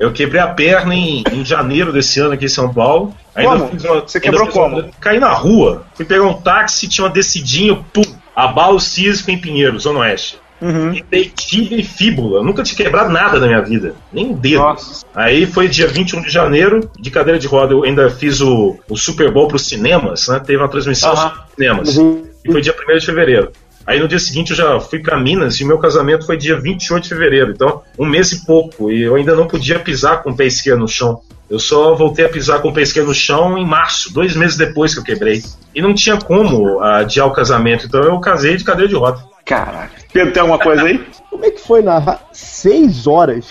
[0.00, 3.14] Eu quebrei a perna em, em janeiro desse ano aqui em São Paulo.
[3.34, 3.68] Como?
[3.68, 4.90] fiz uma- Você ainda quebrou fiz uma- como?
[5.00, 8.02] Caí na rua, fui pegar um táxi, tinha uma descidinha, pum,
[8.34, 10.38] abalo sísmico em Pinheiros, Zona Oeste.
[10.60, 10.92] Uhum.
[10.92, 12.40] Quebrei tibia e fíbula.
[12.40, 13.94] Eu nunca tinha quebrado nada na minha vida.
[14.12, 14.58] Nem um dedo.
[14.58, 15.06] Nossa.
[15.14, 17.72] Aí foi dia 21 de janeiro, de cadeira de roda.
[17.72, 20.38] Eu ainda fiz o, o Super Bowl pros cinemas, né?
[20.38, 21.96] Teve uma transmissão nos cinemas.
[21.96, 22.26] Uhum.
[22.44, 23.52] E foi dia 1 de fevereiro.
[23.86, 26.60] Aí no dia seguinte eu já fui pra Minas e o meu casamento foi dia
[26.60, 27.52] 28 de fevereiro.
[27.52, 28.90] Então, um mês e pouco.
[28.90, 31.20] E eu ainda não podia pisar com o pé esquerdo no chão.
[31.48, 34.56] Eu só voltei a pisar com o pé esquerdo no chão em março, dois meses
[34.56, 35.42] depois que eu quebrei.
[35.74, 37.86] E não tinha como adiar o casamento.
[37.86, 39.24] Então eu casei de cadeira de roda.
[39.44, 39.94] Caraca.
[40.12, 41.04] Pedro, tem alguma coisa aí?
[41.28, 43.46] Como é que foi narrar seis horas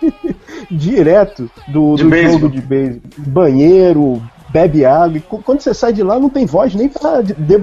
[0.70, 3.10] direto do, De do jogo de beisebol?
[3.18, 5.16] Banheiro, bebe água.
[5.18, 7.20] e qu- Quando você sai de lá, não tem voz nem pra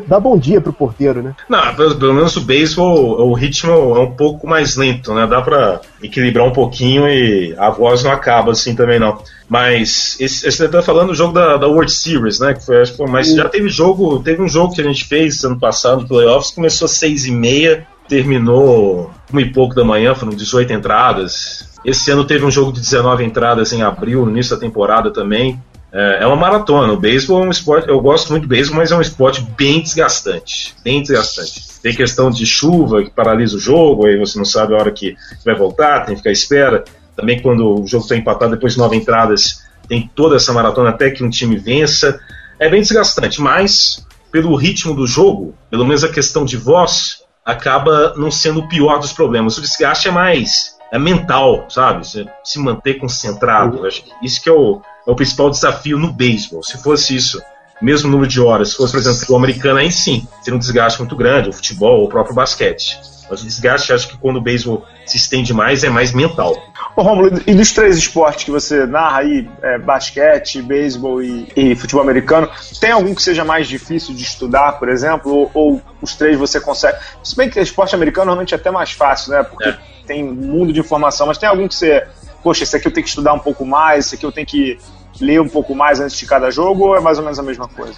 [0.08, 1.36] dar bom dia pro porteiro, né?
[1.50, 5.26] Não, pelo, pelo menos o beisebol, o ritmo é um pouco mais lento, né?
[5.28, 9.18] Dá pra equilibrar um pouquinho e a voz não acaba assim também não.
[9.48, 12.54] Mas esse, esse você tá falando do jogo da, da World Series, né?
[12.54, 15.06] Que foi, acho que foi, mas já teve jogo, teve um jogo que a gente
[15.06, 19.84] fez ano passado no playoffs, começou às seis e meia, terminou uma e pouco da
[19.84, 21.70] manhã, foram 18 entradas.
[21.84, 25.62] Esse ano teve um jogo de 19 entradas em abril, no início da temporada também.
[25.96, 26.92] É é uma maratona.
[26.92, 27.88] O beisebol é um esporte.
[27.88, 30.76] Eu gosto muito do beisebol, mas é um esporte bem desgastante.
[30.84, 31.64] Bem desgastante.
[31.82, 35.16] Tem questão de chuva que paralisa o jogo, aí você não sabe a hora que
[35.46, 36.84] vai voltar, tem que ficar à espera.
[37.16, 41.10] Também quando o jogo está empatado depois de nove entradas, tem toda essa maratona até
[41.12, 42.20] que um time vença.
[42.60, 48.14] É bem desgastante, mas pelo ritmo do jogo, pelo menos a questão de voz, acaba
[48.18, 49.58] não sendo o pior dos problemas.
[49.58, 52.08] O desgaste é mais é mental, sabe?
[52.08, 53.86] Você se manter concentrado.
[53.86, 56.64] Acho que isso que é o, é o principal desafio no beisebol.
[56.64, 57.42] Se fosse isso,
[57.82, 61.00] mesmo número de horas, se fosse, por exemplo, o americano, aí sim, seria um desgaste
[61.00, 62.98] muito grande, o futebol, o próprio basquete.
[63.30, 66.56] Mas o desgaste, acho que quando o beisebol se estende mais, é mais mental.
[66.96, 71.76] Ô, Romulo, e dos três esportes que você narra aí, é, basquete, beisebol e, e
[71.76, 72.48] futebol americano,
[72.80, 75.34] tem algum que seja mais difícil de estudar, por exemplo?
[75.34, 77.00] Ou, ou os três você consegue?
[77.24, 79.44] Se bem que esporte americano normalmente é até mais fácil, né?
[79.44, 79.95] Porque É.
[80.06, 82.06] tem um mundo de informação, mas tem algum que você,
[82.44, 84.78] poxa, esse aqui eu tenho que estudar um pouco mais, esse aqui eu tenho que
[85.20, 87.68] ler um pouco mais antes de cada jogo, ou é mais ou menos a mesma
[87.68, 87.96] coisa?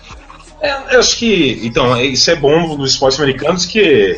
[0.62, 4.17] É, eu acho que, então, isso é bom nos esportes americanos que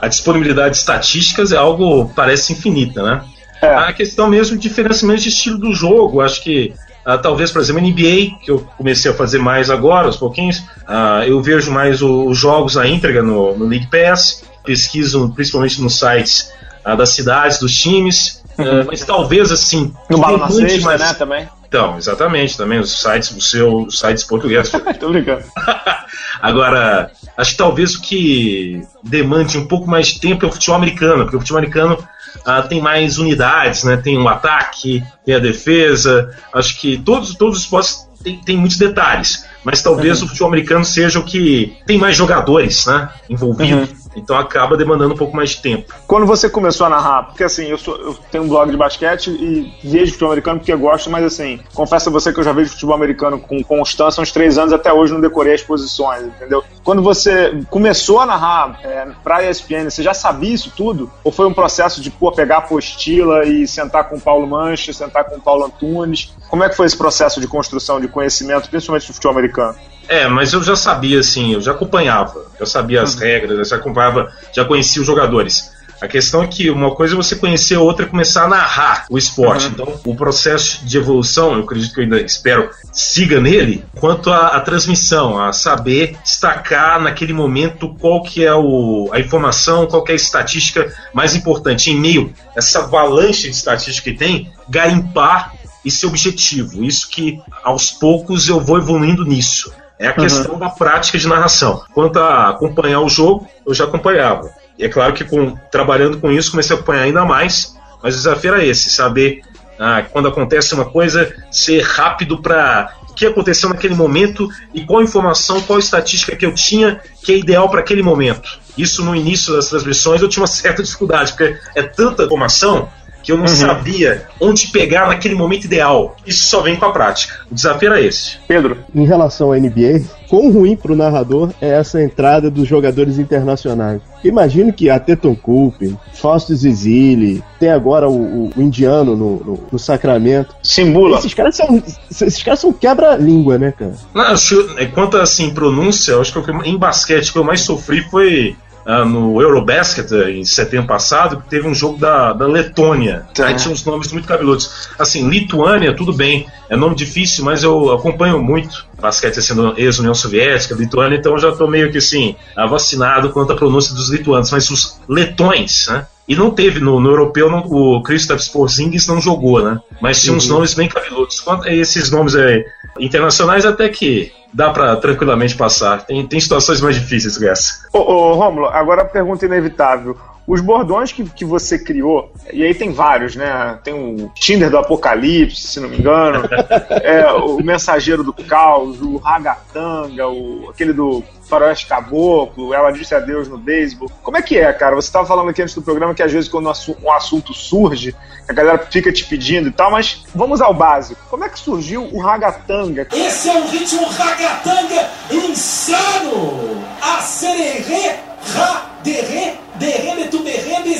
[0.00, 3.24] a disponibilidade de estatísticas é algo parece infinita, né?
[3.60, 3.74] É.
[3.74, 7.80] A questão mesmo de diferenciamento de estilo do jogo, acho que Uh, talvez, por exemplo,
[7.80, 10.58] NBA, que eu comecei a fazer mais agora, aos pouquinhos.
[10.58, 15.98] Uh, eu vejo mais os jogos à íntegra no, no League Pass, pesquiso principalmente nos
[15.98, 16.52] sites
[16.86, 18.42] uh, das cidades, dos times.
[18.58, 18.84] Uhum.
[18.88, 19.92] mas talvez assim.
[20.08, 21.00] No Bala Sexta, mais...
[21.00, 21.14] né?
[21.14, 21.48] Também.
[21.70, 24.72] Então, exatamente, também os sites, o seu, os sites portugueses.
[24.98, 25.44] Tô brincando.
[26.42, 30.74] Agora, acho que talvez o que demande um pouco mais de tempo é o futebol
[30.74, 31.96] americano, porque o futebol americano
[32.38, 33.96] uh, tem mais unidades, né?
[33.96, 36.36] Tem o um ataque, tem a defesa.
[36.52, 39.46] Acho que todos, todos os esportes têm, têm muitos detalhes.
[39.62, 40.24] Mas talvez uhum.
[40.24, 43.90] o futebol americano seja o que tem mais jogadores né, envolvidos.
[43.90, 43.99] Uhum.
[44.14, 45.94] Então acaba demandando um pouco mais de tempo.
[46.06, 49.30] Quando você começou a narrar, porque assim, eu, sou, eu tenho um blog de basquete
[49.30, 52.70] e vejo futebol americano porque gosto, mas assim, confesso a você que eu já vejo
[52.70, 56.64] futebol americano com constância uns três anos, até hoje não decorei as posições, entendeu?
[56.82, 61.10] Quando você começou a narrar é, pra ESPN, você já sabia isso tudo?
[61.22, 64.92] Ou foi um processo de pô, pegar a apostila e sentar com o Paulo Mancha,
[64.92, 66.34] sentar com o Paulo Antunes?
[66.48, 69.76] Como é que foi esse processo de construção de conhecimento, principalmente do futebol americano?
[70.08, 73.20] É, mas eu já sabia, assim, eu já acompanhava, já sabia as uhum.
[73.20, 75.70] regras, eu já acompanhava, já conhecia os jogadores.
[76.00, 79.18] A questão é que uma coisa é você conhecer, outra é começar a narrar o
[79.18, 79.66] esporte.
[79.66, 79.72] Uhum.
[79.72, 84.58] Então, o processo de evolução, eu acredito que eu ainda espero, siga nele, quanto à,
[84.60, 90.14] transmissão, a saber destacar naquele momento qual que é o, a informação, qual que é
[90.14, 91.90] a estatística mais importante.
[91.90, 95.52] Em meio a essa avalanche de estatística que tem, garimpar
[95.84, 96.82] esse objetivo.
[96.82, 99.70] Isso que aos poucos eu vou evoluindo nisso.
[100.00, 100.58] É a questão uhum.
[100.58, 101.84] da prática de narração.
[101.92, 104.50] Quanto a acompanhar o jogo, eu já acompanhava.
[104.78, 108.16] E é claro que com, trabalhando com isso, comecei a acompanhar ainda mais, mas o
[108.16, 109.42] desafio era esse, saber
[109.78, 115.02] ah, quando acontece uma coisa, ser rápido para o que aconteceu naquele momento e qual
[115.02, 118.58] informação, qual estatística que eu tinha que é ideal para aquele momento.
[118.78, 122.88] Isso no início das transmissões eu tinha uma certa dificuldade, porque é tanta informação
[123.30, 123.48] que eu não uhum.
[123.48, 126.16] sabia onde pegar naquele momento ideal.
[126.26, 127.34] Isso só vem com a prática.
[127.50, 128.38] O desafio era esse.
[128.48, 128.78] Pedro.
[128.92, 134.02] Em relação à NBA, quão ruim para o narrador é essa entrada dos jogadores internacionais?
[134.24, 139.68] Imagino que a Teton Coupe, Fausto Zizili, tem agora o, o, o indiano no, no,
[139.70, 140.54] no, Sacramento.
[140.62, 141.18] Simbula.
[141.18, 143.94] Esses caras são, esses caras são quebra-língua, né, cara?
[144.12, 148.56] Não, acho, quanto assim, pronúncia, acho que em basquete que eu mais sofri foi
[148.90, 153.26] uh, no Eurobasket eh, em setembro passado, teve um jogo da, da Letônia.
[153.34, 153.46] Tá.
[153.46, 154.88] Aí tinha uns nomes muito cabeludos.
[154.98, 160.74] Assim, Lituânia, tudo bem, é nome difícil, mas eu acompanho muito basquete sendo ex-União Soviética,
[160.74, 162.36] Lituânia, então eu já estou meio que assim,
[162.68, 166.06] vacinado quanto à pronúncia dos lituanos, mas os letões, né?
[166.30, 169.80] E não teve no, no europeu, não, o Kristaps Porzingis não jogou, né?
[170.00, 170.54] Mas tinha uns uhum.
[170.58, 171.42] nomes bem cabeludos.
[171.66, 172.64] Esses nomes aí,
[172.98, 176.04] internacionais até que dá para tranquilamente passar.
[176.04, 177.86] Tem, tem situações mais difíceis que essa.
[177.92, 180.16] Ô, ô Rômulo, agora a pergunta inevitável.
[180.46, 183.78] Os bordões que, que você criou, e aí tem vários, né?
[183.84, 186.48] Tem o Tinder do Apocalipse, se não me engano,
[187.02, 193.48] é, o Mensageiro do Caos, o Ragatanga, o, aquele do Faroeste Caboclo, Ela Disse Adeus
[193.48, 194.10] no Beisebol.
[194.22, 194.94] Como é que é, cara?
[194.94, 196.72] Você estava falando aqui antes do programa que às vezes quando
[197.02, 198.14] um assunto surge,
[198.48, 201.20] a galera fica te pedindo e tal, mas vamos ao básico.
[201.28, 203.08] Como é que surgiu o Ragatanga?
[203.12, 206.80] Esse é um ritmo Ragatanga insano!
[207.02, 208.14] A sererê,
[208.54, 210.39] ra, derê, derreme tu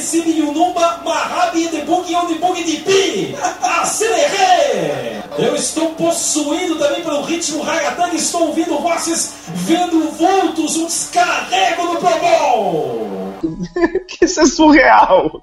[0.01, 3.37] simi yunumba, marabi de bug de bug de pi!
[3.63, 5.21] A sererê!
[5.39, 11.97] Eu estou possuído também pelo ritmo Ragatanga, estou ouvindo vozes, vendo vultos, um descarrego no
[11.97, 13.21] Pro Bowl!
[14.09, 15.43] que isso é surreal.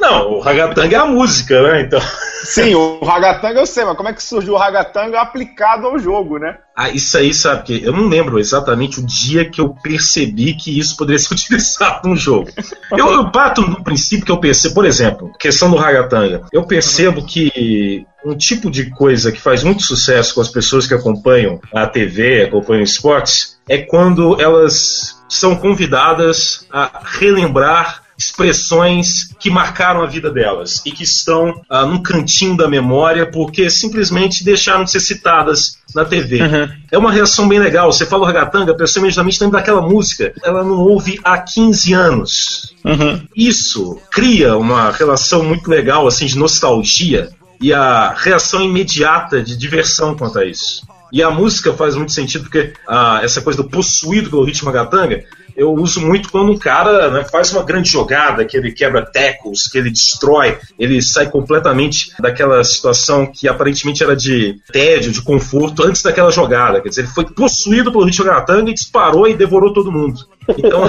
[0.00, 1.82] Não, o ragatanga é a música, né?
[1.82, 2.00] Então.
[2.44, 6.38] Sim, o ragatanga eu sei, mas como é que surgiu o ragatanga aplicado ao jogo,
[6.38, 6.58] né?
[6.76, 7.62] Ah, isso aí, sabe?
[7.64, 12.08] Que eu não lembro exatamente o dia que eu percebi que isso poderia ser utilizado
[12.08, 12.50] no jogo.
[12.92, 16.42] Eu, eu bato no princípio que eu percebo, por exemplo, questão do ragatanga.
[16.52, 20.94] Eu percebo que um tipo de coisa que faz muito sucesso com as pessoas que
[20.94, 30.02] acompanham a TV, acompanham esportes, é quando elas são convidadas a relembrar expressões que marcaram
[30.02, 34.90] a vida delas e que estão ah, num cantinho da memória porque simplesmente deixaram de
[34.90, 36.42] ser citadas na TV.
[36.42, 36.68] Uhum.
[36.90, 37.92] É uma reação bem legal.
[37.92, 40.32] Você fala ragatanga, a pessoa imediatamente lembra daquela música.
[40.42, 42.74] Ela não ouve há 15 anos.
[42.84, 43.22] Uhum.
[43.36, 50.16] Isso cria uma relação muito legal assim de nostalgia e a reação imediata de diversão
[50.16, 50.86] quanto a isso.
[51.12, 55.24] E a música faz muito sentido porque ah, essa coisa do possuído pelo ritmo gatanga
[55.56, 59.66] eu uso muito quando um cara né, faz uma grande jogada, que ele quebra tackles,
[59.66, 65.82] que ele destrói, ele sai completamente daquela situação que aparentemente era de tédio, de conforto
[65.82, 66.80] antes daquela jogada.
[66.80, 70.20] Quer dizer, ele foi possuído pelo Richard Gatanga e disparou e devorou todo mundo.
[70.56, 70.82] Então,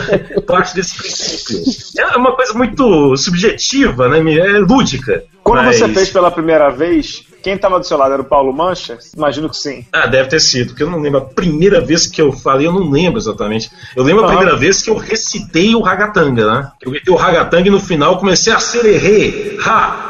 [0.46, 1.64] parte desse princípio.
[1.98, 4.20] É uma coisa muito subjetiva, né?
[4.20, 5.24] É lúdica.
[5.44, 5.78] Quando mas...
[5.78, 8.98] você fez pela primeira vez, quem estava do seu lado era o Paulo Mancha?
[9.16, 9.86] Imagino que sim.
[9.94, 11.20] Ah, deve ter sido, porque eu não lembro.
[11.20, 13.72] A primeira vez que eu falei, eu não lembro exatamente.
[13.96, 16.72] Eu lembro a primeira vez que eu recitei o Ragatanga, né?
[16.82, 20.10] Eu gritei o Ragatanga e no final comecei a sererê, ha,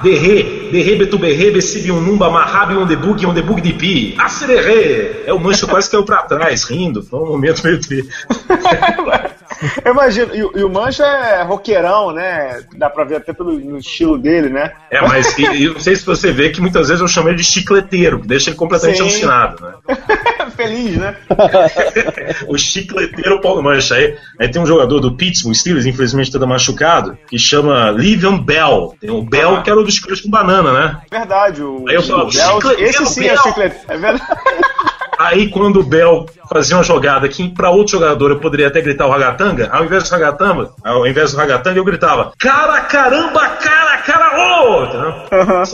[0.71, 5.23] derre, derre, betuberre, becibiunumba, marrabi, ondebug, ondebug de pi, a sererê.
[5.25, 7.03] É o Mancha quase caiu pra trás, rindo.
[7.03, 8.09] Foi um momento meio triste.
[9.83, 12.61] Eu imagino, e, e, o Mancha é roqueirão, né?
[12.75, 14.71] Dá pra ver até pelo estilo dele, né?
[14.91, 17.37] É, mas e, e, não sei se você vê que muitas vezes eu chamo ele
[17.37, 19.03] de chicleteiro, que deixa ele completamente Sim.
[19.03, 19.73] alucinado, né?
[20.55, 21.15] Feliz, né?
[22.47, 23.95] o chicleteiro Paulo Mancha.
[23.95, 28.95] Aí, aí tem um jogador do Pittsburgh Steelers, infelizmente todo machucado, que chama Livian Bell.
[28.99, 29.61] Tem o Bell ah.
[29.61, 31.01] que era o dos com banana, né?
[31.11, 32.29] Verdade, o, aí eu falo,
[32.77, 33.33] esse sim é Bell.
[33.33, 33.85] é chicleteiro.
[33.87, 34.27] É verdade.
[35.17, 39.07] Aí quando o Bel fazia uma jogada que para outro jogador eu poderia até gritar
[39.07, 43.97] o ragatanga, ao invés do ragatanga, ao invés do ragatanga eu gritava cara, caramba, cara,
[43.97, 44.83] cara, ô!
[44.83, 45.35] Oh!
[45.35, 45.65] Uhum,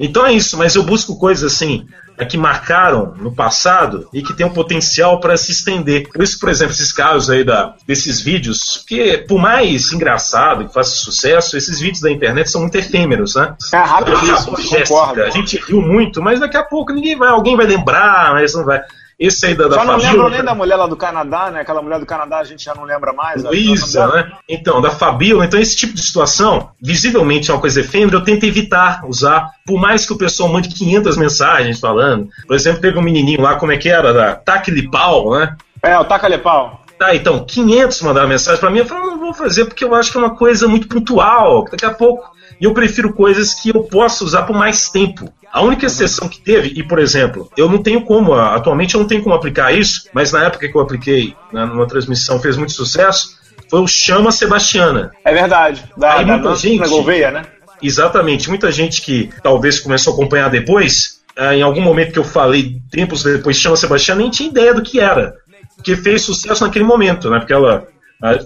[0.00, 4.32] Então é isso, mas eu busco coisas assim é que marcaram no passado e que
[4.32, 6.08] tem um potencial para se estender.
[6.08, 10.74] Por isso, por exemplo, esses casos aí da, desses vídeos, que por mais engraçado que
[10.74, 13.54] faça sucesso, esses vídeos da internet são muito efêmeros, né?
[13.72, 14.16] É rápido
[14.56, 18.54] Jéssica, a gente riu muito, mas daqui a pouco ninguém vai, alguém vai lembrar, mas
[18.54, 18.80] não vai.
[19.26, 21.60] Esse aí da, Só não lembro nem da mulher lá do Canadá, né?
[21.60, 23.42] Aquela mulher do Canadá a gente já não lembra mais.
[23.42, 24.32] Luísa, né?
[24.46, 25.46] Então, da Fabíola.
[25.46, 29.80] Então, esse tipo de situação, visivelmente é uma coisa efêmera, eu tento evitar usar, por
[29.80, 32.28] mais que o pessoal mande 500 mensagens falando.
[32.46, 34.12] Por exemplo, teve um menininho lá, como é que era?
[34.12, 35.56] Da Taquilipau, né?
[35.82, 36.84] É, o Taquilipau.
[36.98, 38.78] Tá, então, 500 mandaram mensagem para mim.
[38.80, 41.64] Eu falei, não vou fazer porque eu acho que é uma coisa muito pontual.
[41.70, 42.34] Daqui a pouco.
[42.60, 45.32] E eu prefiro coisas que eu possa usar por mais tempo.
[45.52, 49.06] A única exceção que teve, e por exemplo, eu não tenho como, atualmente eu não
[49.06, 52.72] tenho como aplicar isso, mas na época que eu apliquei né, numa transmissão fez muito
[52.72, 53.36] sucesso,
[53.70, 55.12] foi o Chama Sebastiana.
[55.24, 55.84] É verdade.
[55.96, 57.42] Da, Aí, da muita gente, Gouveia, né?
[57.80, 58.48] Exatamente.
[58.48, 62.80] Muita gente que talvez começou a acompanhar depois, eh, em algum momento que eu falei,
[62.90, 65.34] tempos depois, Chama Sebastiana, nem tinha ideia do que era.
[65.76, 67.38] Porque fez sucesso naquele momento, né?
[67.38, 67.86] Porque ela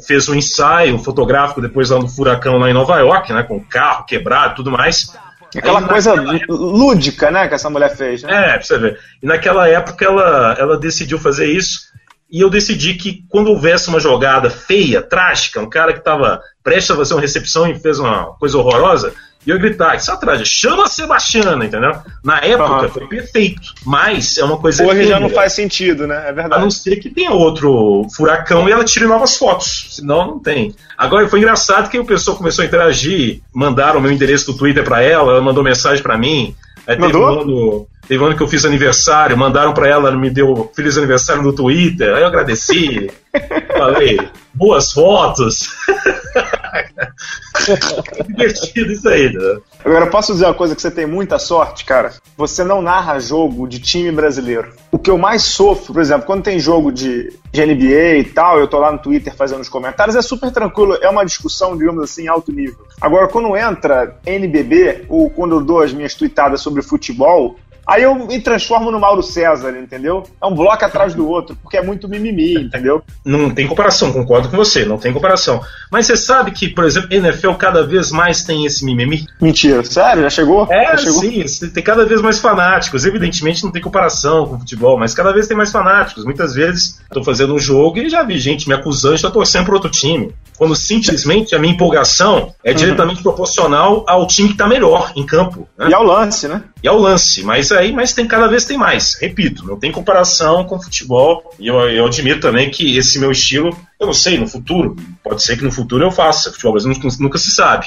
[0.06, 3.42] fez um ensaio fotográfico depois lá no furacão lá em Nova York, né?
[3.42, 5.12] Com o carro quebrado e tudo mais.
[5.56, 6.52] Aquela coisa época...
[6.52, 8.22] lúdica, né, que essa mulher fez.
[8.22, 8.50] Né?
[8.50, 8.98] É, pra você ver.
[9.22, 11.88] E naquela época ela, ela decidiu fazer isso.
[12.30, 16.90] E eu decidi que quando houvesse uma jogada feia, trágica, um cara que estava prestes
[16.90, 19.14] a fazer uma recepção e fez uma coisa horrorosa,
[19.48, 21.96] e eu gritar, isso atrás, chama Sebastiana, entendeu?
[22.22, 22.88] Na época uhum.
[22.90, 24.84] foi perfeito, mas é uma coisa.
[24.84, 26.28] Hoje já não faz sentido, né?
[26.28, 26.56] É verdade.
[26.56, 30.74] A não ser que tenha outro furacão e ela tire novas fotos, senão não tem.
[30.98, 34.84] Agora foi engraçado que o pessoal começou a interagir, mandaram o meu endereço do Twitter
[34.84, 36.54] para ela, ela mandou mensagem para mim.
[36.88, 40.16] Aí teve um, ano, teve um ano que eu fiz aniversário, mandaram para ela, ela
[40.16, 43.10] me deu feliz aniversário no Twitter, aí eu agradeci,
[43.76, 44.18] falei,
[44.54, 45.68] boas fotos.
[48.26, 49.58] divertido isso aí, né?
[49.88, 52.12] Agora, posso dizer uma coisa que você tem muita sorte, cara?
[52.36, 54.74] Você não narra jogo de time brasileiro.
[54.92, 58.58] O que eu mais sofro, por exemplo, quando tem jogo de, de NBA e tal,
[58.58, 62.02] eu tô lá no Twitter fazendo os comentários, é super tranquilo, é uma discussão, digamos
[62.02, 62.76] assim, alto nível.
[63.00, 67.56] Agora, quando entra NBB, ou quando eu dou as minhas tweetadas sobre futebol,
[67.88, 70.22] Aí eu me transformo no Mauro César, entendeu?
[70.42, 73.02] É um bloco atrás do outro, porque é muito mimimi, entendeu?
[73.24, 75.62] Não tem comparação, concordo com você, não tem comparação.
[75.90, 79.24] Mas você sabe que, por exemplo, NFL cada vez mais tem esse mimimi?
[79.40, 80.22] Mentira, sério?
[80.24, 80.66] Já chegou?
[80.70, 81.48] É, Já chegou?
[81.48, 83.06] sim, tem cada vez mais fanáticos.
[83.06, 86.26] Evidentemente não tem comparação com o futebol, mas cada vez tem mais fanáticos.
[86.26, 89.64] Muitas vezes estou fazendo um jogo e já vi gente me acusando de estar torcendo
[89.64, 90.34] para outro time.
[90.58, 92.76] Quando simplesmente a minha empolgação é uhum.
[92.76, 95.66] diretamente proporcional ao time que está melhor em campo.
[95.78, 95.88] Né?
[95.88, 96.62] E ao lance, né?
[96.82, 99.16] E ao lance, mas aí, mas tem cada vez tem mais.
[99.20, 101.52] Repito, não tem comparação com futebol.
[101.58, 105.42] E eu, eu admiro também que esse meu estilo, eu não sei, no futuro, pode
[105.42, 106.52] ser que no futuro eu faça.
[106.52, 107.86] Futebol brasileiro nunca, nunca se sabe.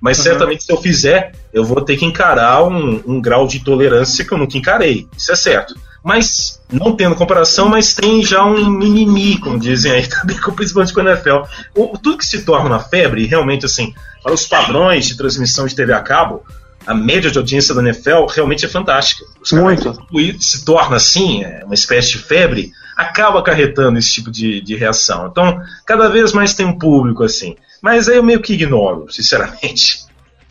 [0.00, 0.24] Mas uhum.
[0.24, 4.32] certamente se eu fizer, eu vou ter que encarar um, um grau de tolerância que
[4.32, 5.06] eu nunca encarei.
[5.16, 10.06] Isso é certo mas não tendo comparação, mas tem já um mimimi, como dizem aí,
[10.08, 11.42] também, principalmente com a NFL.
[11.74, 15.74] O, tudo que se torna uma febre, realmente, assim, para os padrões de transmissão de
[15.74, 16.42] TV a cabo,
[16.90, 19.24] a média de audiência da NFL realmente é fantástica.
[19.40, 19.96] Os Muito.
[20.40, 25.28] se torna assim, é uma espécie de febre, acaba acarretando esse tipo de, de reação.
[25.28, 27.54] Então, cada vez mais tem um público assim.
[27.80, 30.00] Mas aí eu meio que ignoro, sinceramente.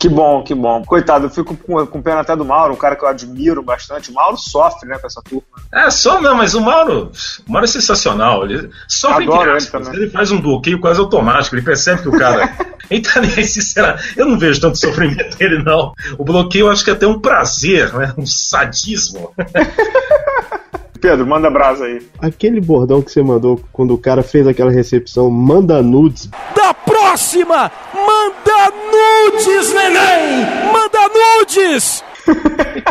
[0.00, 0.82] Que bom, que bom.
[0.82, 4.10] Coitado, eu fico com, com pena até do Mauro, um cara que eu admiro bastante.
[4.10, 5.42] O Mauro sofre, né, com essa turma.
[5.70, 7.12] É, só não, mas o Mauro,
[7.46, 8.42] o Mauro é sensacional.
[8.44, 9.96] Ele sofre Adoro entre ele.
[10.04, 12.50] Ele faz um bloqueio quase automático, ele percebe que o cara.
[12.90, 14.14] ele tá sinceramente.
[14.16, 15.92] Eu não vejo tanto sofrimento dele, não.
[16.16, 18.14] O bloqueio eu acho que é até um prazer, né?
[18.16, 19.34] Um sadismo.
[21.00, 22.00] Pedro, manda brasa aí.
[22.20, 26.28] Aquele bordão que você mandou quando o cara fez aquela recepção, manda nudes.
[26.54, 30.46] Da próxima, manda nudes, neném!
[30.72, 30.98] Manda
[31.38, 32.04] nudes!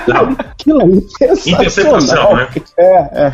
[0.07, 1.33] Não, Aquilo ali é.
[1.49, 2.47] Interceptação, né?
[2.77, 2.93] É,
[3.27, 3.33] é.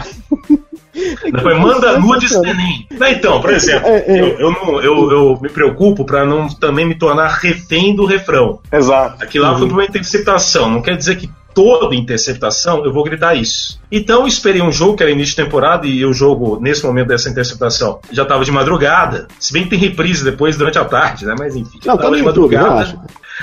[1.32, 2.88] Depois manda nudes neném.
[3.10, 4.22] Então, por exemplo, É, é.
[4.22, 8.60] Eu, eu, não- eu- eu me preocupo pra não também me tornar refém do refrão.
[8.72, 9.24] Exato.
[9.24, 10.70] Aquilo lá foi pra uma interceptação.
[10.70, 13.80] Não quer dizer que toda interceptação eu vou gritar isso.
[13.92, 17.08] Então eu esperei um jogo que era início de temporada e o jogo, nesse momento
[17.08, 19.28] dessa interceptação, já estava de madrugada.
[19.40, 21.34] Se bem que tem reprise depois durante a tarde, né?
[21.40, 23.00] Mas enfim, já Não, tá tava no de madrugada.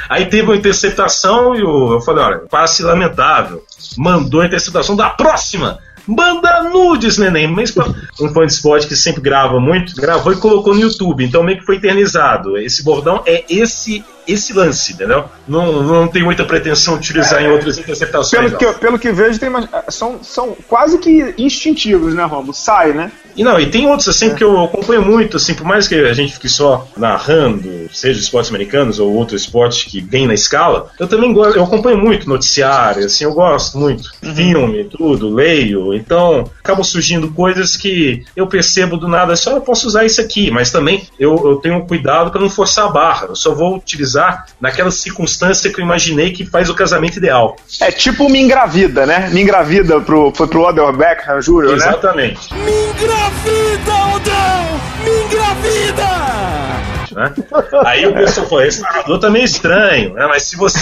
[0.08, 3.62] Aí teve uma interceptação e o- eu falei, olha, passe lamentável.
[3.96, 5.78] Mandou a interceptação da próxima.
[6.06, 7.46] Manda nudes, neném.
[7.46, 7.74] Mas
[8.20, 11.24] um fã de esporte que sempre grava muito, gravou e colocou no YouTube.
[11.24, 12.58] Então meio que foi eternizado.
[12.58, 15.24] Esse bordão é esse esse lance, entendeu?
[15.48, 18.30] Não, não tem muita pretensão de utilizar em outras interceptações.
[18.46, 22.54] Pelo que, eu- pelo que vejo, tem mais- são, são quase que instintivos, né, Romulo?
[22.54, 23.10] Sai, né?
[23.34, 26.12] E não, e tem outros assim que eu acompanho muito, assim, por mais que a
[26.12, 31.06] gente fique só narrando, seja esportes americanos ou outro esporte que vem na escala, eu
[31.08, 34.10] também gosto, eu acompanho muito noticiário, assim, eu gosto muito.
[34.34, 39.86] Filme, tudo, leio, então acabam surgindo coisas que eu percebo do nada, só eu posso
[39.86, 43.36] usar isso aqui, mas também eu, eu tenho cuidado para não forçar a barra, eu
[43.36, 44.11] só vou utilizar
[44.60, 47.56] naquela circunstância que eu imaginei que faz o casamento ideal.
[47.80, 49.28] É tipo me engravida, né?
[49.30, 51.74] Me engravida pro, foi pro Odell Beckham Jr., né?
[51.74, 52.54] Exatamente.
[52.54, 54.01] Me engravida,
[57.12, 57.32] né?
[57.84, 60.26] Aí o pessoal falou, esse narrador também é estranho, né?
[60.26, 60.80] Mas se você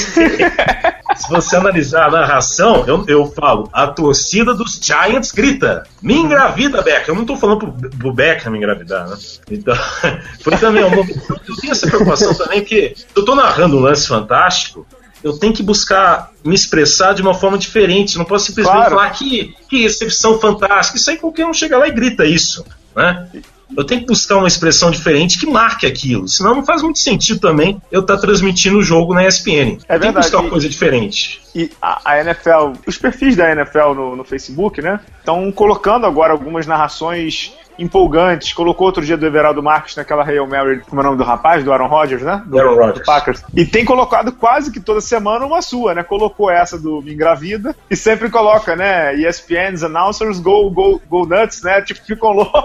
[1.17, 6.83] se você analisar a narração, eu, eu falo, a torcida dos Giants grita, me engravida,
[6.83, 7.15] Beckham.
[7.15, 9.17] Eu não tô falando pro, pro Beckham me engravidar, né?
[9.51, 9.75] Então,
[10.41, 11.21] foi também um momento.
[11.49, 14.87] Eu tenho essa preocupação também, porque eu tô narrando um lance fantástico,
[15.23, 18.17] eu tenho que buscar me expressar de uma forma diferente.
[18.17, 18.91] Não posso simplesmente Claro.
[18.95, 20.97] falar que, que recepção fantástica.
[20.97, 22.65] Isso aí qualquer um chega lá e grita isso,
[22.97, 23.29] né?
[23.77, 26.29] Eu tenho que buscar uma expressão diferente que marque aquilo.
[26.29, 29.79] Senão não faz muito sentido também eu estar transmitindo o jogo na ESPN.
[29.89, 31.41] É eu tenho que buscar uma coisa diferente.
[31.55, 35.01] E a, a NFL, os perfis da NFL no, no Facebook, né?
[35.19, 38.53] Estão colocando agora algumas narrações empolgantes.
[38.53, 41.65] Colocou outro dia do Everaldo Marques naquela Hail Mary, como é o nome do rapaz?
[41.65, 42.43] Do Aaron Rodgers, né?
[42.47, 42.99] Do, Aaron Rodgers.
[42.99, 43.43] do Packers.
[43.57, 46.03] E tem colocado quase que toda semana uma sua, né?
[46.03, 49.15] Colocou essa do Me Engravida e sempre coloca, né?
[49.17, 51.81] ESPN's announcers go, go, go nuts, né?
[51.81, 52.61] Tipo, ficam loucos.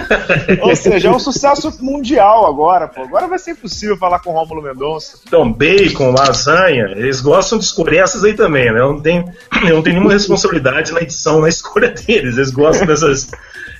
[0.62, 3.02] Ou seja, é um sucesso mundial agora, pô.
[3.02, 5.18] Agora vai ser impossível falar com o Rômulo Mendonça.
[5.26, 8.80] Então, bacon, lasanha, eles gostam de escolher essas aí também, né?
[8.80, 9.24] Eu não tenho,
[9.64, 12.36] eu não tenho nenhuma responsabilidade na edição, na escolha deles.
[12.36, 13.30] Eles gostam dessas.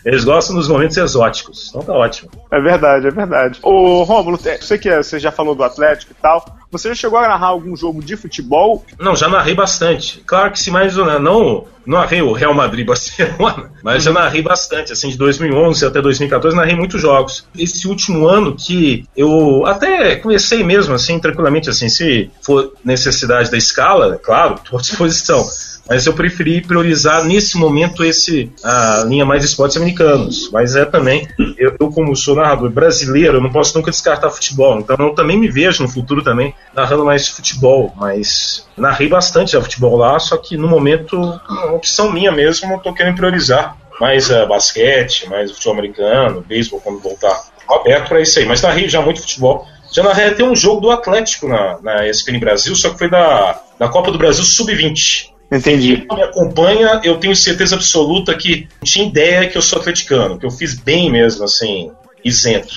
[0.06, 1.68] Eles gostam dos momentos exóticos.
[1.70, 2.30] Então tá ótimo.
[2.52, 3.58] É verdade, é verdade.
[3.60, 6.46] Ô, Rômulo, sei que você já falou do Atlético e tal.
[6.70, 8.84] Você já chegou a narrar algum jogo de futebol?
[9.00, 10.22] Não, já narrei bastante.
[10.24, 14.92] Claro que se mais não não narrei o Real Madrid Barcelona, mas já narrei bastante,
[14.92, 17.46] assim, de 2011 até 2014 narrei muitos jogos.
[17.56, 23.56] Esse último ano que eu até comecei mesmo assim, tranquilamente assim, se for necessidade da
[23.56, 25.44] escala, claro, estou à disposição.
[25.88, 30.50] Mas eu preferi priorizar nesse momento esse a linha mais de esportes americanos.
[30.52, 34.78] Mas é também, eu, eu como sou narrador brasileiro, eu não posso nunca descartar futebol.
[34.78, 37.92] Então eu também me vejo no futuro também narrando mais futebol.
[37.96, 41.16] Mas narrei bastante já futebol lá, só que no momento,
[41.48, 46.80] uma opção minha mesmo, eu tô querendo priorizar mais uh, basquete, mais futebol americano, beisebol
[46.80, 47.44] quando voltar.
[47.68, 48.44] Aberto para isso aí.
[48.44, 49.66] Mas narrei já muito futebol.
[49.92, 53.60] Já narrei até um jogo do Atlético na, na ESPN Brasil, só que foi da,
[53.78, 55.35] da Copa do Brasil Sub-20.
[55.50, 56.04] Entendi.
[56.08, 60.38] Quem me acompanha, eu tenho certeza absoluta que não tinha ideia que eu sou atleticano,
[60.38, 61.90] que eu fiz bem mesmo, assim,
[62.26, 62.74] isento.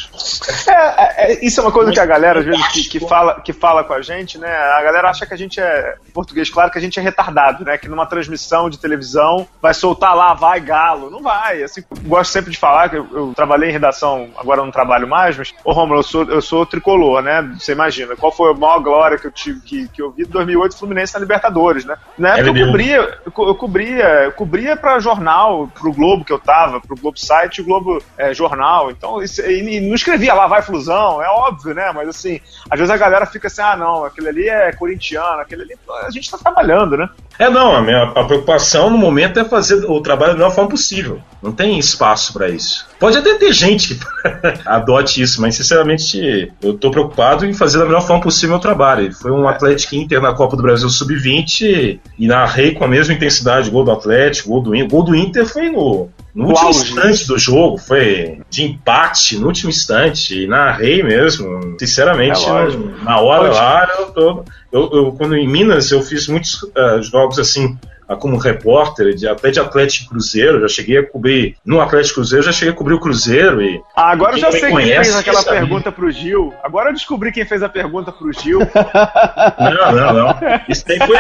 [0.68, 3.42] É, é, é, isso é uma coisa que a galera, às vezes, que, que fala,
[3.42, 4.50] que fala com a gente, né?
[4.50, 7.66] A galera acha que a gente é, em português, claro, que a gente é retardado,
[7.66, 7.78] né?
[7.78, 11.10] Que numa transmissão de televisão vai soltar lá, vai galo.
[11.10, 11.64] Não vai.
[11.64, 15.38] Assim, gosto sempre de falar que eu, eu, trabalhei em redação, agora não trabalho mais,
[15.38, 17.42] mas, ô Romulo, eu sou, eu sou tricolor, né?
[17.58, 20.28] Você imagina, qual foi a maior glória que eu tive, que, que eu vi em
[20.28, 21.98] 2008 Fluminense na Libertadores, né?
[22.18, 26.40] Na época eu cobria, eu, eu cobria, eu cobria pra jornal, pro Globo que eu
[26.40, 28.92] tava, pro Globo Site e o Globo é, Jornal.
[28.92, 31.92] Então, isso e não escrevia lá, vai flusão, é óbvio, né?
[31.94, 35.64] Mas assim, às vezes a galera fica assim, ah, não, aquele ali é corintiano, aquele
[35.64, 35.76] ali.
[36.06, 37.10] A gente tá trabalhando, né?
[37.38, 40.70] É, não, a minha a preocupação no momento é fazer o trabalho da melhor forma
[40.70, 41.22] possível.
[41.42, 42.86] Não tem espaço para isso.
[43.00, 44.00] Pode até ter gente que
[44.68, 49.14] adote isso, mas sinceramente eu tô preocupado em fazer da melhor forma possível o trabalho.
[49.14, 53.70] Foi um Atlético Inter na Copa do Brasil Sub-20 e narrei com a mesma intensidade
[53.70, 54.90] gol do Atlético, gol do Inter.
[54.90, 56.80] Gol do Inter foi no, no último auge.
[56.92, 61.76] instante do jogo, foi de empate no último instante, e narrei mesmo.
[61.80, 66.64] Sinceramente, é na hora lá, eu, tô, eu, eu, quando em Minas eu fiz muitos
[66.64, 67.78] uh, jogos assim
[68.16, 72.52] como repórter, de, até de Atlético Cruzeiro, já cheguei a cobrir, no Atlético Cruzeiro, já
[72.52, 73.82] cheguei a cobrir o Cruzeiro e...
[73.96, 75.58] Ah, agora eu já sei quem fez aquela sabe?
[75.58, 78.60] pergunta pro Gil, agora eu descobri quem fez a pergunta pro Gil.
[79.60, 80.40] Não, não, não.
[80.68, 81.18] Isso aí foi,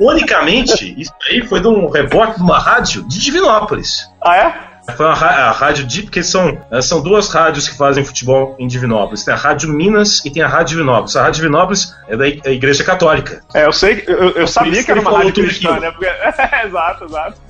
[0.00, 4.10] ironicamente, isso aí foi de um repórter de uma rádio de Divinópolis.
[4.20, 4.71] Ah, é?
[4.96, 8.66] Foi a, a rádio de, porque são, eh, são duas rádios que fazem futebol em
[8.66, 9.24] Divinópolis.
[9.24, 11.14] Tem a Rádio Minas e tem a Rádio Divinópolis.
[11.16, 13.42] A Rádio Divinópolis é da é Igreja Católica.
[13.54, 15.90] É, eu sei, eu, eu sabia que era uma rádio cristã, né?
[15.92, 16.06] Porque...
[16.66, 17.40] exato, exato.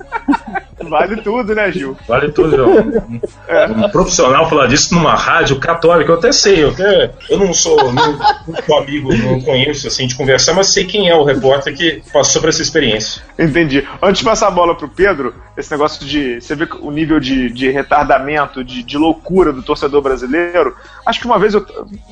[0.89, 1.97] Vale tudo, né, Gil?
[2.07, 3.67] Vale tudo, Um, é.
[3.67, 7.91] um profissional falar disso numa rádio católica, eu até sei, eu, até, eu não sou,
[7.91, 12.41] não amigo, não conheço assim de conversar, mas sei quem é o repórter que passou
[12.41, 13.21] por essa experiência.
[13.37, 13.87] Entendi.
[14.01, 16.41] Antes de passar a bola pro Pedro, esse negócio de.
[16.41, 20.75] Você vê o nível de, de retardamento, de, de loucura do torcedor brasileiro.
[21.05, 21.65] Acho que uma vez eu.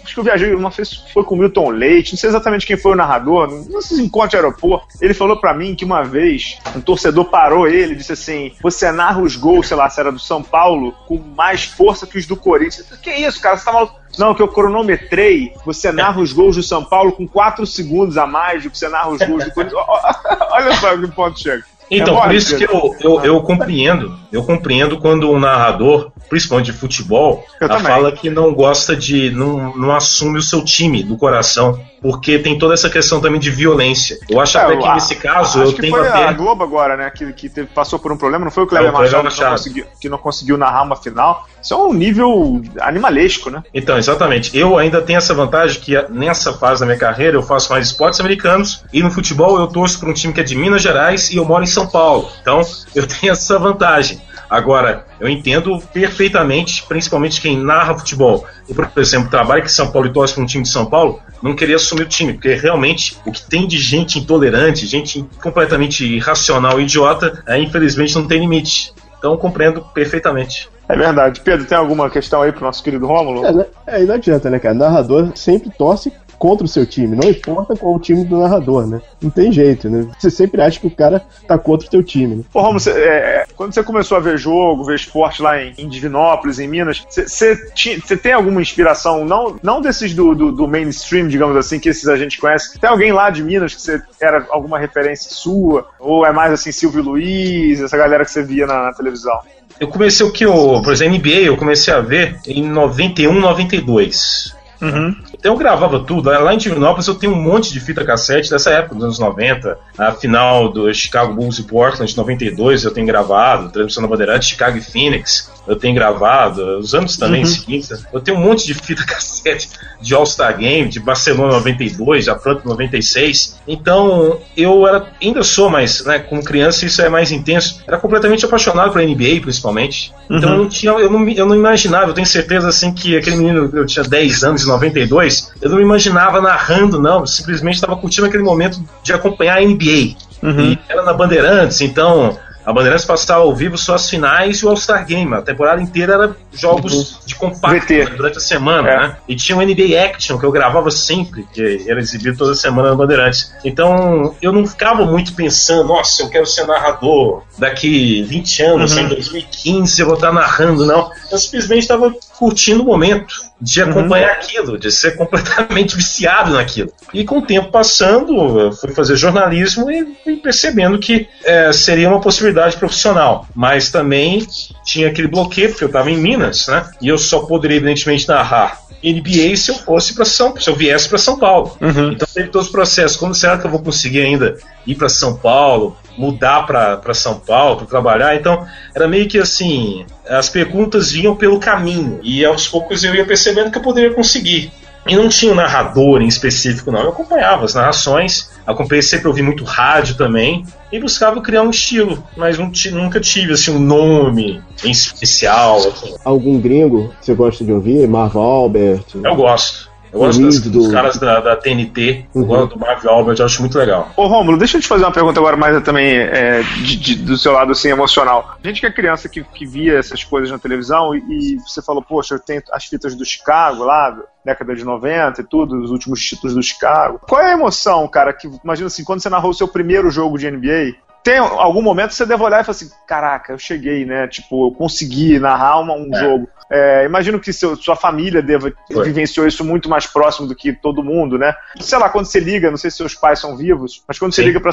[0.03, 2.77] Acho que eu viajei, uma vez foi com o Milton Leite, não sei exatamente quem
[2.77, 4.87] foi o narrador, nesses encontros aeroporto.
[5.01, 9.21] Ele falou para mim que uma vez um torcedor parou ele disse assim: Você narra
[9.21, 12.35] os gols, sei lá, se era do São Paulo, com mais força que os do
[12.35, 12.87] Corinthians.
[13.01, 13.57] Que isso, cara?
[13.57, 14.01] Você tá maluco?
[14.17, 15.53] Não, que eu cronometrei.
[15.65, 18.89] Você narra os gols do São Paulo com 4 segundos a mais do que você
[18.89, 19.81] narra os gols do Corinthians.
[20.51, 21.63] Olha só que ponto chega.
[21.91, 26.71] Então, é por isso que eu, eu, eu, compreendo, eu compreendo quando um narrador, principalmente
[26.71, 27.45] de futebol,
[27.83, 29.29] fala que não gosta de.
[29.29, 33.51] Não, não assume o seu time do coração porque tem toda essa questão também de
[33.51, 34.17] violência.
[34.27, 36.25] Eu acho é, até que nesse caso eu tenho foi até...
[36.25, 38.89] a Globo agora, né, que, que teve, passou por um problema, não foi o Cleber
[38.89, 41.47] é, Machado, que não, conseguiu, que não conseguiu narrar uma final.
[41.61, 43.63] Isso é um nível animalesco, né?
[43.73, 44.57] Então, exatamente.
[44.57, 48.19] Eu ainda tenho essa vantagem que nessa fase da minha carreira eu faço mais esportes
[48.19, 51.37] americanos e no futebol eu torço para um time que é de Minas Gerais e
[51.37, 52.29] eu moro em São Paulo.
[52.41, 52.61] Então,
[52.95, 54.21] eu tenho essa vantagem.
[54.51, 60.09] Agora, eu entendo perfeitamente, principalmente quem narra futebol e, por exemplo, trabalha que São Paulo
[60.09, 63.17] e torce para um time de São Paulo, não queria assumir o time, porque realmente
[63.25, 68.41] o que tem de gente intolerante, gente completamente irracional e idiota, é, infelizmente não tem
[68.41, 68.93] limite.
[69.17, 70.67] Então compreendo perfeitamente.
[70.91, 71.41] É verdade.
[71.41, 73.45] Pedro, tem alguma questão aí pro nosso querido Rômulo?
[73.45, 73.65] É, né?
[73.87, 74.75] é, não adianta, né, cara?
[74.75, 76.11] Narrador sempre torce
[76.41, 78.99] contra o seu time, não importa qual o time do narrador, né?
[79.21, 80.07] Não tem jeito, né?
[80.17, 82.37] Você sempre acha que o cara tá contra o seu time.
[82.37, 82.43] Né?
[82.51, 85.87] Pô, Romulo, você, é, quando você começou a ver jogo, ver esporte lá em, em
[85.87, 91.55] Divinópolis, em Minas, você tem alguma inspiração, não, não desses do, do, do, mainstream, digamos
[91.55, 92.79] assim, que esses a gente conhece?
[92.79, 95.87] Tem alguém lá de Minas que você era alguma referência sua?
[95.99, 99.39] Ou é mais assim, Silvio Luiz, essa galera que você via na, na televisão?
[99.81, 104.55] Eu comecei o que, eu, por exemplo, NBA, eu comecei a ver em 91, 92.
[104.79, 105.15] Uhum.
[105.33, 106.29] Então eu gravava tudo.
[106.29, 109.75] Lá em Divinópolis eu tenho um monte de fita cassete dessa época, dos anos 90.
[109.97, 113.71] A final do Chicago Bulls e Portland de 92 eu tenho gravado.
[113.71, 116.79] Transmissão da Bandeirante, Chicago e Phoenix eu tenho gravado.
[116.79, 117.47] Os anos também uhum.
[117.47, 118.05] seguintes.
[118.11, 119.69] Eu tenho um monte de fita cassete
[120.01, 123.59] de All-Star Game, de Barcelona 92, de Atlanta 96.
[123.67, 127.81] Então eu era, ainda sou, mas né, como criança isso é mais intenso.
[127.87, 130.13] Era completamente apaixonado pela NBA, principalmente.
[130.29, 130.55] Então uhum.
[130.55, 133.69] eu não tinha, eu não, eu não imaginava, eu tenho certeza assim que aquele menino,
[133.73, 137.25] eu tinha 10 anos 92, eu não me imaginava narrando, não.
[137.25, 140.15] Simplesmente estava curtindo aquele momento de acompanhar a NBA.
[140.41, 140.71] Uhum.
[140.71, 142.37] E era na Bandeirantes, então
[142.71, 145.33] a Bandeirantes passava ao vivo só as finais e o All-Star Game.
[145.35, 147.19] A temporada inteira era jogos uhum.
[147.25, 148.97] de compacto né, durante a semana, é.
[148.97, 149.17] né?
[149.27, 152.95] E tinha o NBA Action, que eu gravava sempre, que era exibido toda semana na
[152.95, 153.53] Bandeirantes.
[153.63, 158.99] Então, eu não ficava muito pensando, nossa, eu quero ser narrador daqui 20 anos, uhum.
[159.01, 161.09] em 2015 eu vou estar narrando, não.
[161.31, 163.89] Eu simplesmente estava curtindo o momento de uhum.
[163.91, 164.33] acompanhar uhum.
[164.33, 166.91] aquilo, de ser completamente viciado naquilo.
[167.13, 172.09] E com o tempo passando, eu fui fazer jornalismo e fui percebendo que é, seria
[172.09, 173.47] uma possibilidade profissional.
[173.55, 174.47] Mas também
[174.83, 176.89] tinha aquele bloqueio, porque eu estava em Minas, né?
[177.01, 181.09] E eu só poderia, evidentemente, narrar NBA se eu fosse para São se eu viesse
[181.09, 181.75] para São Paulo.
[181.81, 182.11] Uhum.
[182.11, 183.17] Então teve todos os processos.
[183.17, 187.77] Como será que eu vou conseguir ainda ir para São Paulo, mudar para São Paulo
[187.77, 188.35] para trabalhar?
[188.35, 193.25] Então era meio que assim, as perguntas vinham pelo caminho e aos poucos eu ia
[193.25, 194.71] percebendo que eu poderia conseguir.
[195.07, 197.01] E não tinha um narrador em específico, não.
[197.01, 202.23] Eu acompanhava as narrações, acompanhei sempre ouvi muito rádio também, e buscava criar um estilo,
[202.37, 205.77] mas nunca tive assim um nome em especial.
[205.77, 206.15] Assim.
[206.23, 208.07] Algum gringo que você gosta de ouvir?
[208.07, 209.03] Marvel Albert?
[209.23, 209.90] Eu gosto.
[210.11, 210.69] Eu gosto das, do...
[210.69, 212.45] dos caras da, da TNT, uhum.
[212.45, 214.11] gosto do Marvel Albert, eu acho muito legal.
[214.15, 217.37] Ô Romulo, deixa eu te fazer uma pergunta agora mais também é, de, de, do
[217.37, 218.57] seu lado assim, emocional.
[218.61, 221.81] A gente que é criança que, que via essas coisas na televisão e, e, você
[221.81, 225.91] falou, poxa, eu tenho as fitas do Chicago lá, década de 90 e tudo, os
[225.91, 227.19] últimos títulos do Chicago.
[227.27, 230.37] Qual é a emoção, cara, que imagina assim, quando você narrou o seu primeiro jogo
[230.37, 234.05] de NBA, tem algum momento que você deve olhar e falar assim, caraca, eu cheguei,
[234.05, 234.27] né?
[234.27, 236.19] Tipo, eu consegui narrar uma, um é.
[236.19, 236.49] jogo.
[236.73, 239.03] É, imagino que seu, sua família deva Foi.
[239.03, 241.53] vivenciou isso muito mais próximo do que todo mundo, né?
[241.81, 244.41] Sei lá, quando você liga, não sei se seus pais são vivos, mas quando Sim.
[244.41, 244.71] você liga para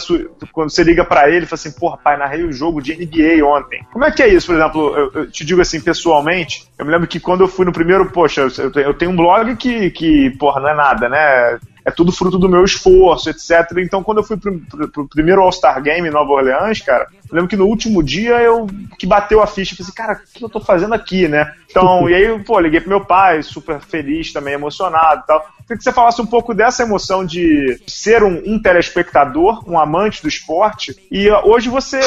[0.52, 3.44] quando você liga para ele, fala assim, porra, pai, narrei o um jogo de NBA
[3.44, 3.84] ontem.
[3.92, 4.96] Como é que é isso, por exemplo?
[4.96, 8.08] Eu, eu, te digo assim, pessoalmente, eu me lembro que quando eu fui no primeiro,
[8.12, 11.58] poxa, eu, eu tenho um blog que, que, porra, não é nada, né?
[11.88, 13.78] É tudo fruto do meu esforço, etc.
[13.78, 17.34] Então, quando eu fui pro, pro, pro primeiro All-Star Game em Nova Orleans, cara, eu
[17.34, 18.66] lembro que no último dia eu
[18.98, 21.52] que bateu a ficha, falei assim, cara, o que eu tô fazendo aqui, né?
[21.70, 25.40] Então, e aí, pô, liguei pro meu pai, super feliz também, emocionado e tal.
[25.68, 30.22] Queria que você falasse um pouco dessa emoção de ser um, um telespectador, um amante
[30.22, 32.00] do esporte, e hoje você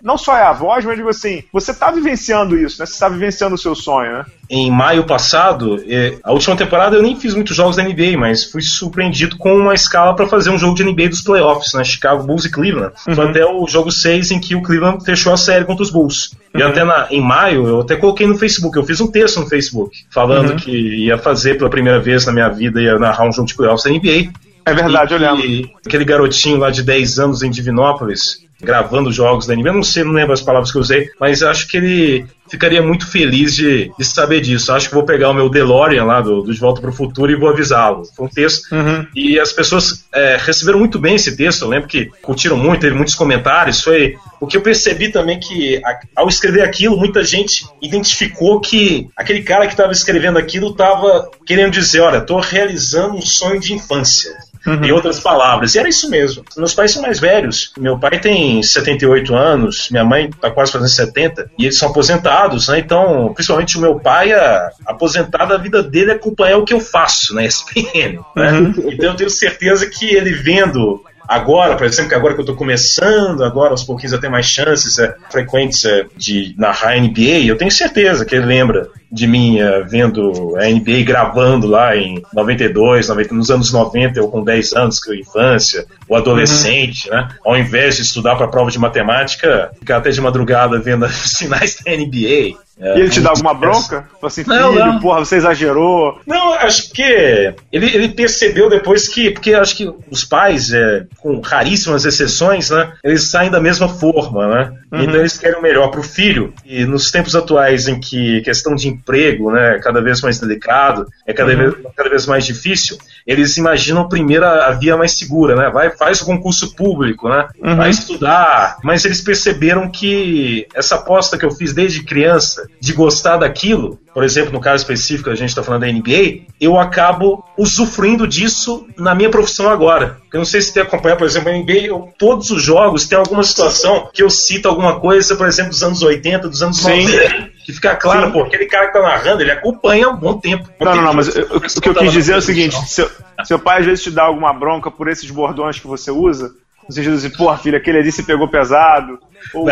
[0.00, 2.86] não só é a voz, mas digo assim, você tá vivenciando isso, né?
[2.86, 4.24] Você tá vivenciando o seu sonho, né?
[4.50, 8.42] em maio passado, é, a última temporada eu nem fiz muitos jogos da NBA, mas
[8.42, 11.84] fui surpreendido com uma escala para fazer um jogo de NBA dos playoffs, né?
[11.84, 12.92] Chicago Bulls e Cleveland.
[13.06, 13.14] Uhum.
[13.14, 16.32] Foi até o jogo 6 em que o Cleveland fechou a série contra os Bulls.
[16.54, 16.60] Uhum.
[16.60, 19.46] E até na, em maio, eu até coloquei no Facebook, eu fiz um texto no
[19.46, 20.56] Facebook, falando uhum.
[20.56, 23.84] que ia fazer pela primeira vez na minha vida, ia narrar um jogo de playoffs
[23.84, 24.32] da NBA.
[24.64, 25.70] É verdade, e, eu lembro.
[25.84, 29.68] Aquele garotinho lá de 10 anos em Divinópolis, gravando jogos da NBA.
[29.68, 32.82] Eu não sei, não lembro as palavras que eu usei, mas acho que ele ficaria
[32.82, 34.72] muito feliz de, de saber disso.
[34.72, 37.30] Acho que vou pegar o meu DeLorean lá do, do De Volta para o Futuro
[37.30, 38.02] e vou avisá-lo.
[38.16, 39.06] Foi um texto uhum.
[39.14, 41.62] e as pessoas é, receberam muito bem esse texto.
[41.62, 43.80] Eu lembro que curtiram muito, teve muitos comentários.
[43.82, 45.80] Foi o que eu percebi também que
[46.16, 51.70] ao escrever aquilo, muita gente identificou que aquele cara que estava escrevendo aquilo estava querendo
[51.70, 54.34] dizer, olha, estou realizando um sonho de infância.
[54.66, 54.84] Uhum.
[54.84, 55.74] Em outras palavras.
[55.74, 56.44] E era isso mesmo.
[56.56, 57.72] Meus pais são mais velhos.
[57.78, 62.68] Meu pai tem 78 anos, minha mãe está quase fazendo 70, e eles são aposentados,
[62.68, 62.78] né?
[62.78, 66.80] Então, principalmente o meu pai, a, aposentado, a vida dele é acompanhar o que eu
[66.80, 68.20] faço na SPN.
[68.36, 68.52] Né?
[68.52, 68.74] Uhum.
[68.88, 72.56] Então eu tenho certeza que ele vendo Agora, por exemplo, que agora que eu estou
[72.56, 77.70] começando, agora aos pouquinhos eu tenho mais chances, é, frequência de narrar NBA, eu tenho
[77.70, 79.58] certeza que ele lembra de mim
[79.88, 85.00] vendo a NBA gravando lá em 92, 90, nos anos 90, eu com 10 anos,
[85.00, 87.16] que é infância, o adolescente, uhum.
[87.16, 87.28] né?
[87.44, 91.76] Ao invés de estudar para prova de matemática, ficar até de madrugada vendo os sinais
[91.84, 92.56] da NBA.
[92.80, 94.08] É, e ele te dá alguma bronca?
[94.22, 94.98] Assim, não, filho, não.
[95.00, 96.18] porra, você exagerou.
[96.26, 101.40] Não, acho que ele, ele percebeu depois que, porque acho que os pais, é, com
[101.40, 104.72] raríssimas exceções, né, eles saem da mesma forma, né?
[104.90, 105.02] Uhum.
[105.02, 106.54] Então eles querem o melhor para o filho.
[106.64, 111.06] E nos tempos atuais em que questão de emprego, né, é cada vez mais delicado,
[111.26, 111.58] é cada, uhum.
[111.58, 115.70] vez, cada vez mais difícil, eles imaginam primeiro a, via mais segura, né?
[115.70, 117.48] Vai, faz o concurso público, né?
[117.62, 117.76] Uhum.
[117.76, 118.78] Vai estudar.
[118.82, 124.24] Mas eles perceberam que essa aposta que eu fiz desde criança de gostar daquilo, por
[124.24, 129.14] exemplo, no caso específico, a gente está falando da NBA, eu acabo usufruindo disso na
[129.14, 130.18] minha profissão agora.
[130.32, 133.18] Eu não sei se você acompanhar, por exemplo, a NBA, eu, todos os jogos tem
[133.18, 137.04] alguma situação que eu cito alguma coisa, por exemplo, dos anos 80, dos anos Sim.
[137.04, 137.50] 90.
[137.70, 138.32] Que fica claro, Sim.
[138.32, 140.68] pô, aquele cara que tá narrando, ele acompanha há um bom tempo.
[140.80, 143.08] Não, não, não, mas eu, o que eu quis dizer é o seguinte: seu,
[143.44, 146.52] seu pai às vezes te dá alguma bronca por esses bordões que você usa,
[146.88, 149.18] no sentido de, porra, filho, aquele ali se pegou pesado,
[149.54, 149.66] ou,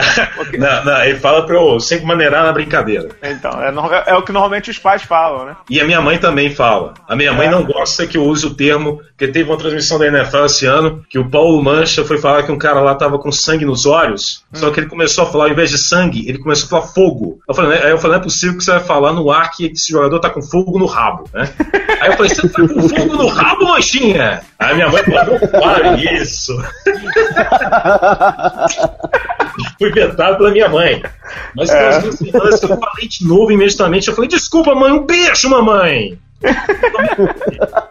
[0.59, 3.09] não, não, ele fala pra eu sempre maneirar na brincadeira.
[3.23, 3.73] Então, é,
[4.07, 5.57] é, o que normalmente os pais falam, né?
[5.69, 6.95] E a minha mãe também fala.
[7.09, 7.51] A minha mãe é.
[7.51, 11.05] não gosta que eu use o termo, porque teve uma transmissão da NFL esse ano,
[11.09, 14.45] que o Paulo Mancha foi falar que um cara lá tava com sangue nos olhos,
[14.53, 14.59] hum.
[14.59, 17.39] só que ele começou a falar, ao invés de sangue, ele começou a falar fogo.
[17.49, 19.67] Eu falei, aí eu falei, não é possível que você vai falar no ar que
[19.67, 21.49] esse jogador tá com fogo no rabo, né?
[22.01, 24.41] aí eu falei, você tá com fogo no rabo, manchinha?
[24.59, 26.57] Aí minha mãe falou, para isso.
[29.79, 31.03] Fui vetado pela minha mãe.
[31.55, 32.01] Mas é.
[32.01, 34.09] duas semanas eu falei de novo imediatamente.
[34.09, 36.19] Eu falei, desculpa, mãe, um beijo, mamãe.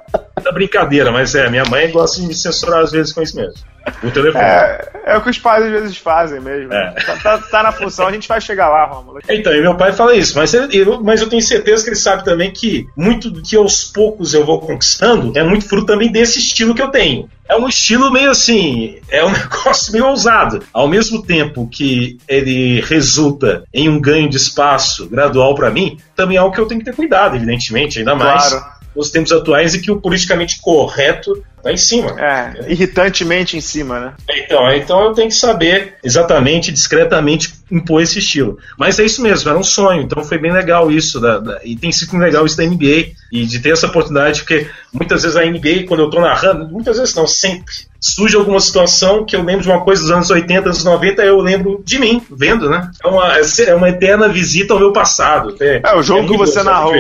[0.48, 3.56] da brincadeira, mas é, minha mãe gosta de me censurar às vezes com isso mesmo.
[4.04, 4.44] O telefone.
[4.44, 6.74] É, é o que os pais às vezes fazem mesmo.
[6.74, 6.92] É.
[6.92, 9.20] Tá, tá, tá, na função, a gente vai chegar lá, Romulo.
[9.30, 12.26] Então, e meu pai fala isso, mas eu, mas eu tenho certeza que ele sabe
[12.26, 16.40] também que muito do que aos poucos eu vou conquistando é muito fruto também desse
[16.40, 17.30] estilo que eu tenho.
[17.50, 20.62] É um estilo meio assim, é um negócio meio ousado.
[20.74, 26.36] Ao mesmo tempo que ele resulta em um ganho de espaço gradual para mim, também
[26.36, 28.50] é algo que eu tenho que ter cuidado, evidentemente, ainda mais.
[28.50, 32.16] Claro nos tempos atuais e que o politicamente correto tá em cima.
[32.20, 34.14] É, irritantemente em cima, né?
[34.30, 38.58] Então, então eu tenho que saber exatamente, discretamente impor esse estilo.
[38.78, 41.76] Mas é isso mesmo, era um sonho, então foi bem legal isso, da, da, e
[41.76, 45.46] tem sido legal isso da NBA, e de ter essa oportunidade, porque muitas vezes a
[45.46, 49.64] NBA, quando eu tô narrando, muitas vezes não, sempre, surge alguma situação que eu lembro
[49.64, 52.90] de uma coisa dos anos 80, anos 90, eu lembro de mim, vendo, né?
[53.04, 55.56] É uma, é uma eterna visita ao meu passado.
[55.60, 56.94] É, é o jogo é que você narrou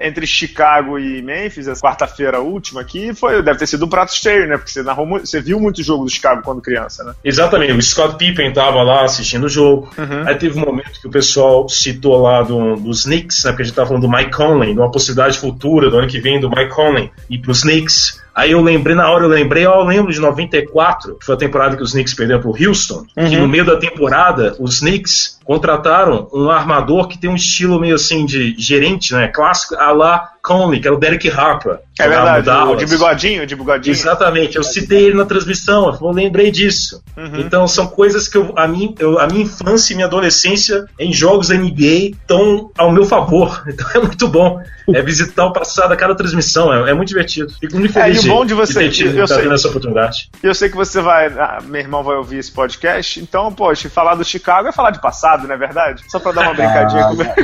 [0.00, 4.46] entre Chicago e Memphis, essa quarta-feira última aqui, foi, deve ter sido um prato cheio,
[4.48, 4.56] né?
[4.56, 7.14] Porque você narrou você viu muito jogo do Chicago quando criança, né?
[7.24, 9.90] Exatamente, o Scott Pippen tava lá assistindo o jogo.
[9.96, 10.26] Uhum.
[10.26, 13.50] Aí teve um momento que o pessoal citou lá do, dos Knicks, né?
[13.50, 16.20] Porque a gente tava falando do Mike Conley, de uma possibilidade futura do ano que
[16.20, 18.22] vem do Mike Conley ir pros Knicks.
[18.34, 21.38] Aí eu lembrei, na hora eu lembrei, ó, eu lembro de 94, que foi a
[21.38, 23.28] temporada que os Knicks perderam pro Houston, uhum.
[23.28, 27.94] que no meio da temporada os Knicks contrataram um armador que tem um estilo meio
[27.94, 31.78] assim de gerente, né, clássico, a lá Conley, que era o Derek Harper.
[31.98, 33.92] É verdade, o de bigodinho, de bigodinho.
[33.92, 37.02] Exatamente, eu citei ele na transmissão, eu lembrei disso.
[37.16, 37.40] Uhum.
[37.40, 41.12] Então são coisas que eu, a, mim, eu, a minha infância e minha adolescência em
[41.12, 43.62] jogos NBA estão ao meu favor.
[43.74, 44.60] Então é muito bom.
[44.92, 47.52] É visitar o passado a cada transmissão, é, é muito divertido.
[47.58, 48.22] Fico muito feliz.
[48.22, 50.30] É, e o bom de você de ter, eu, sei, essa oportunidade.
[50.42, 54.14] Eu sei que você vai, ah, meu irmão vai ouvir esse podcast, então, poxa, falar
[54.14, 56.02] do Chicago é falar de passado, não é verdade?
[56.08, 57.28] Só pra dar uma brincadinha comigo.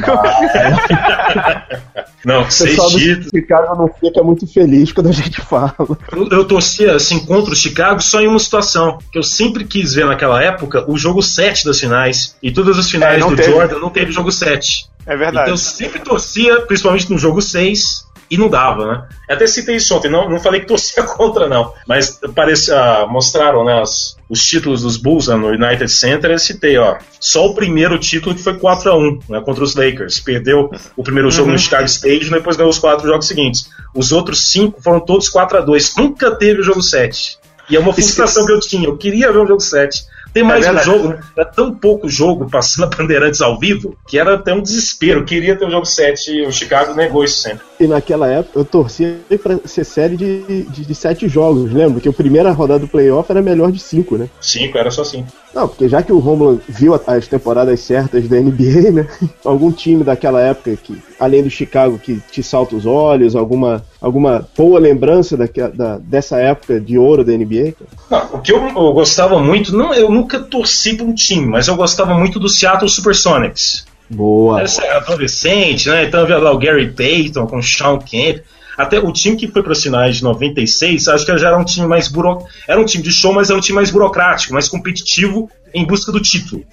[2.24, 3.30] não, seis títulos.
[3.34, 5.74] Chicago não fica muito feliz quando a gente fala.
[6.12, 9.95] Eu, eu torcia assim contra o Chicago só em uma situação, que eu sempre quis
[9.95, 12.36] ver naquela época o jogo 7 das finais.
[12.43, 13.51] E todas as finais é, do teve.
[13.51, 14.88] Jordan não teve jogo 7.
[15.07, 15.43] É verdade.
[15.43, 19.05] Então eu sempre torcia, principalmente no jogo 6, e não dava, né?
[19.28, 23.07] Eu até citei isso ontem, não, não falei que torcia contra, não, mas parece, ah,
[23.11, 27.47] mostraram né, as, os títulos dos Bulls né, no United Center, eu citei, ó, só
[27.47, 31.31] o primeiro título que foi 4 a 1 né, contra os Lakers, perdeu o primeiro
[31.31, 31.55] jogo uhum.
[31.55, 33.68] no Chicago Stadium e depois ganhou os quatro jogos seguintes.
[33.95, 37.39] Os outros cinco foram todos 4 a 2 nunca teve o jogo 7.
[37.68, 40.05] E é uma frustração que eu tinha, eu queria ver o jogo 7.
[40.33, 41.20] Tem mais é um jogo, né?
[41.37, 45.24] Era tão pouco jogo passando a Bandeirantes ao vivo que era até um desespero.
[45.24, 47.70] Queria ter o jogo 7 e o Chicago negou isso sempre.
[47.81, 51.99] E naquela época eu torcia pra ser série de, de, de sete jogos, lembra?
[51.99, 54.28] Que a primeira rodada do playoff era melhor de cinco, né?
[54.39, 55.28] Cinco, era só cinco.
[55.55, 59.09] Não, porque já que o Romulo viu as temporadas certas da NBA, né?
[59.45, 64.47] Algum time daquela época que, além do Chicago, que te salta os olhos, alguma, alguma
[64.57, 67.74] boa lembrança da, da dessa época de ouro da NBA?
[68.11, 71.66] Não, o que eu, eu, gostava muito, não, eu nunca torci para um time, mas
[71.68, 73.87] eu gostava muito do Seattle Supersonics.
[74.09, 74.61] Boa.
[74.61, 76.05] Essa é adolescente, né?
[76.05, 78.43] Então havia lá o Gary Payton com o Sean Kemp.
[78.77, 81.64] Até o time que foi para as finais de 96, acho que já era um
[81.64, 82.45] time mais buro...
[82.66, 86.11] era um time de show, mas era um time mais burocrático, mais competitivo em busca
[86.11, 86.64] do título.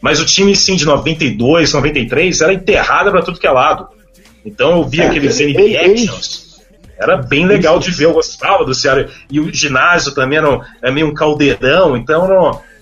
[0.00, 3.88] Mas o time sim de 92, 93 era enterrada para tudo que é lado.
[4.44, 6.50] Então eu via é, aqueles NBA Actions.
[6.98, 9.06] Era bem legal de ver, eu gostava do Ceará.
[9.30, 12.26] E o ginásio também era, um, era meio um caldeirão, então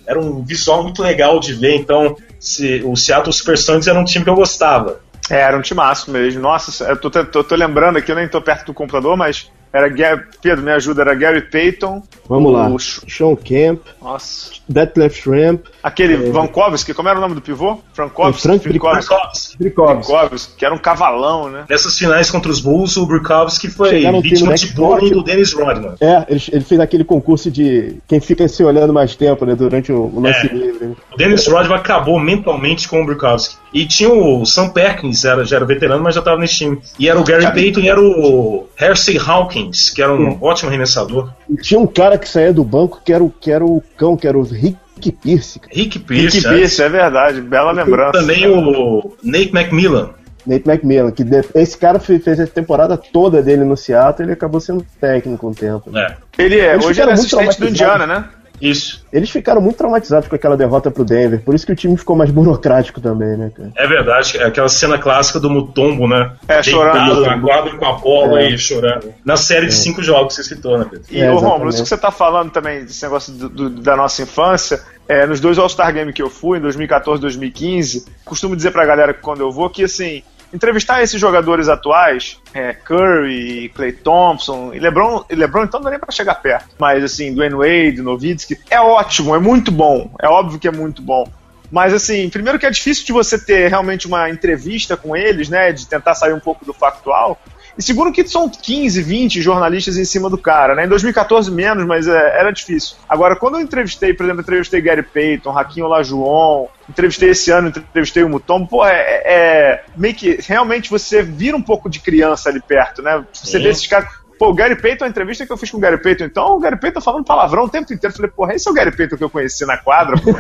[0.09, 1.77] era um, visual muito legal de ver.
[1.77, 5.01] Então se, o Seattle Supersonics era um time que eu gostava.
[5.31, 6.41] É, era um timaço mesmo.
[6.41, 9.89] Nossa, eu tô, tô, tô lembrando aqui, eu nem tô perto do computador, mas era
[9.89, 12.03] Gary, Pedro, me ajuda, era Gary Payton.
[12.29, 12.71] Vamos lá.
[12.79, 13.81] Sean Kemp.
[14.01, 14.59] Nossa.
[14.69, 15.67] Detlef Shrimp.
[15.83, 16.31] Aquele é...
[16.31, 17.79] Vankovski, como era o nome do pivô?
[17.93, 18.43] Frankovski?
[18.43, 19.15] Frank Brikovski.
[19.59, 21.65] Brikovski, que era um cavalão, né?
[21.69, 25.95] Nessas finais contra os Bulls, o Brikovski foi vítima de bullying do Dennis Rodman.
[26.01, 29.91] É, ele, ele, fez aquele concurso de quem fica se olhando mais tempo, né, durante
[29.91, 30.53] o, o lance é.
[30.53, 30.97] livre.
[31.13, 33.57] O Dennis Rodman acabou mentalmente com o Brikovski.
[33.73, 36.79] E tinha o Sam Perkins, era, já era veterano, mas já estava nesse time.
[36.99, 41.31] E era o Gary Payton e era o Hersey Hawkins, que era um ótimo arremessador.
[41.49, 44.17] E tinha um cara que saía do banco que era o, que era o cão,
[44.17, 45.61] que era o Rick Pierce.
[45.71, 46.51] Rick Pierce, Rick é.
[46.51, 48.13] Pierce, é verdade, bela lembrança.
[48.13, 50.11] Também o Nate McMillan.
[50.47, 54.61] Nate McMillan, que esse cara fez a temporada toda dele no Seattle e ele acabou
[54.61, 55.97] sendo técnico o tempo.
[55.97, 56.17] É.
[56.39, 58.25] Ele é, hoje ele é assistente do Indiana, né?
[58.61, 59.05] Isso.
[59.13, 62.17] Eles ficaram muito traumatizados com aquela derrota pro Denver, por isso que o time ficou
[62.17, 63.73] mais burocrático também, né, cara?
[63.77, 66.33] É verdade, é aquela cena clássica do Mutombo, né?
[66.47, 67.21] É, chorando.
[67.23, 68.51] Na quadra com a bola é.
[68.51, 69.13] e chorando.
[69.25, 69.77] Na série de é.
[69.77, 71.07] cinco jogos que você citou, né, Pedro?
[71.11, 73.97] E, é, ô Romulo, isso que você tá falando também, desse negócio do, do, da
[73.97, 78.55] nossa infância, é, nos dois All-Star Games que eu fui, em 2014 e 2015, costumo
[78.55, 80.23] dizer pra galera que quando eu vou que, assim,
[80.53, 85.99] entrevistar esses jogadores atuais, é, Curry, Clay Thompson e LeBron, LeBron então não dá nem
[85.99, 90.59] para chegar perto, mas assim, Dwayne Wade, Nowitzki, é ótimo, é muito bom, é óbvio
[90.59, 91.31] que é muito bom.
[91.71, 95.71] Mas assim, primeiro que é difícil de você ter realmente uma entrevista com eles, né,
[95.71, 97.39] de tentar sair um pouco do factual.
[97.79, 100.85] E segundo que são 15, 20 jornalistas em cima do cara, né?
[100.85, 102.97] Em 2014 menos, mas é, era difícil.
[103.09, 108.25] Agora, quando eu entrevistei, por exemplo, entrevistei Gary Payton, Raquinho Olajuwon, entrevistei esse ano, entrevistei
[108.25, 112.61] o Mutombo, pô, é, é, meio que realmente você vira um pouco de criança ali
[112.61, 113.25] perto, né?
[113.33, 113.63] Você Sim.
[113.63, 114.09] vê esses caras.
[114.37, 116.61] Pô, o Gary Payton, a entrevista que eu fiz com o Gary Payton, então, o
[116.61, 118.13] Gary Payton falando palavrão o tempo inteiro.
[118.13, 120.31] Eu falei, porra, esse é o Gary Payton que eu conheci na quadra, pô.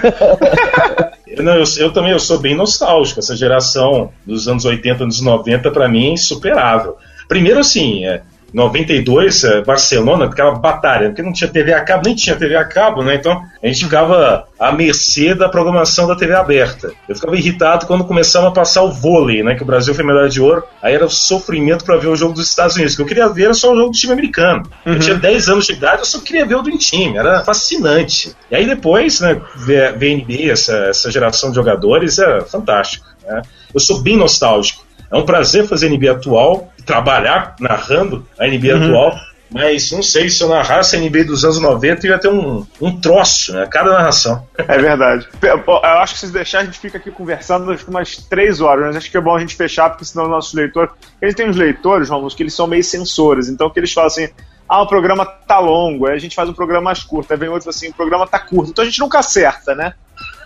[1.26, 3.20] Eu, não, eu, eu também eu sou bem nostálgico.
[3.20, 6.96] Essa geração dos anos 80, anos 90, pra mim é insuperável.
[7.28, 8.22] Primeiro, assim, é,
[8.52, 12.64] 92, é, Barcelona, aquela batalha, porque não tinha TV a cabo, nem tinha TV a
[12.64, 13.14] cabo, né?
[13.14, 16.92] Então a gente ficava à mercê da programação da TV aberta.
[17.08, 19.54] Eu ficava irritado quando começava a passar o vôlei, né?
[19.54, 20.64] Que o Brasil foi medalha de ouro.
[20.82, 22.94] Aí era sofrimento para ver o jogo dos Estados Unidos.
[22.94, 24.62] O que eu queria ver era só o jogo do time americano.
[24.84, 27.18] Eu tinha 10 anos de idade, eu só queria ver o do time.
[27.18, 28.34] Era fascinante.
[28.50, 33.06] E aí depois, né, ver, ver a NBA, essa, essa geração de jogadores, é fantástico.
[33.26, 33.42] Né?
[33.74, 34.88] Eu sou bem nostálgico.
[35.10, 39.14] É um prazer fazer NBA atual, trabalhar narrando a NBA atual,
[39.50, 42.98] mas não sei se eu narrasse a NBA dos anos 90 ia ter um, um
[42.98, 43.68] troço, né?
[43.70, 44.46] Cada narração.
[44.56, 45.28] É verdade.
[45.42, 49.10] Eu acho que se deixar, a gente fica aqui conversando umas três horas, mas acho
[49.10, 50.90] que é bom a gente fechar, porque senão o nosso leitor.
[51.20, 54.28] Ele tem uns leitores, Romulo, que eles são meio censores, então que eles falam assim.
[54.70, 57.32] Ah, o programa tá longo, aí a gente faz um programa mais curto.
[57.32, 58.70] Aí vem outro assim, o programa tá curto.
[58.70, 59.94] Então a gente nunca acerta, né?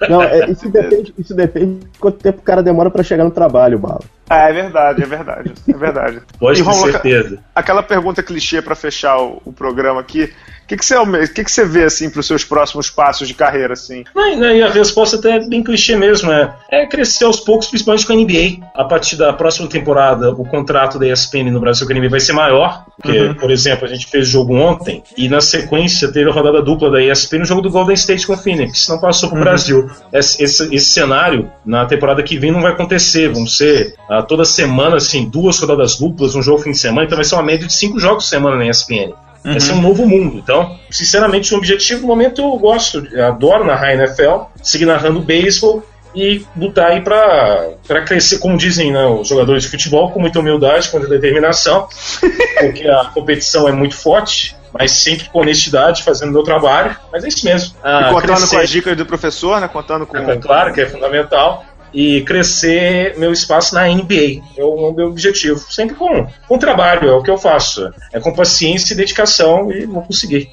[0.08, 3.30] Não, é, isso, depende, isso depende de quanto tempo o cara demora pra chegar no
[3.30, 4.00] trabalho, Bala.
[4.30, 5.52] É, é verdade, é verdade.
[5.68, 6.22] É verdade.
[6.38, 7.38] Pode ter certeza.
[7.54, 10.32] Aquela pergunta clichê pra fechar o, o programa aqui.
[10.64, 13.34] O que, que, você, o que, que você vê assim pros seus próximos passos de
[13.34, 14.04] carreira, assim?
[14.14, 17.40] Não, e- não, e a resposta até é bem clichê mesmo, é, é crescer aos
[17.40, 18.64] poucos, principalmente com a NBA.
[18.74, 22.20] A partir da próxima temporada, o contrato da ESPN no Brasil com a NBA vai
[22.20, 26.32] ser maior, porque, por exemplo, a gente fez jogo ontem, e na sequência teve a
[26.32, 29.40] rodada dupla da ESPN no jogo do Golden State com o Phoenix, não passou pro
[29.40, 29.90] Brasil.
[30.12, 34.44] Esse, esse- esse cenário, na temporada que vem, não vai acontecer, vão ser ah, toda
[34.44, 37.66] semana, assim, duas rodadas duplas, um jogo fim de semana, então vai ser uma média
[37.66, 39.12] de cinco jogos por semana na ESPN.
[39.44, 40.36] Vai ser um novo mundo.
[40.38, 45.82] Então, sinceramente, o objetivo no momento eu gosto, eu adoro narrar NFL, seguir narrando beisebol
[46.14, 50.38] e lutar aí pra, pra crescer, como dizem né, os jogadores de futebol, com muita
[50.40, 51.88] humildade, com muita determinação,
[52.60, 56.94] porque a competição é muito forte, mas sempre com honestidade, fazendo o meu trabalho.
[57.10, 57.74] Mas é isso mesmo.
[57.82, 59.68] Ah, E contando crescer- com as dicas do professor, né?
[59.68, 60.16] Contando com.
[60.18, 61.64] é claro que é fundamental.
[61.92, 64.42] E crescer meu espaço na NBA.
[64.56, 65.58] É o meu objetivo.
[65.70, 67.92] Sempre com, com trabalho, é o que eu faço.
[68.12, 70.50] É com paciência e dedicação e vou conseguir.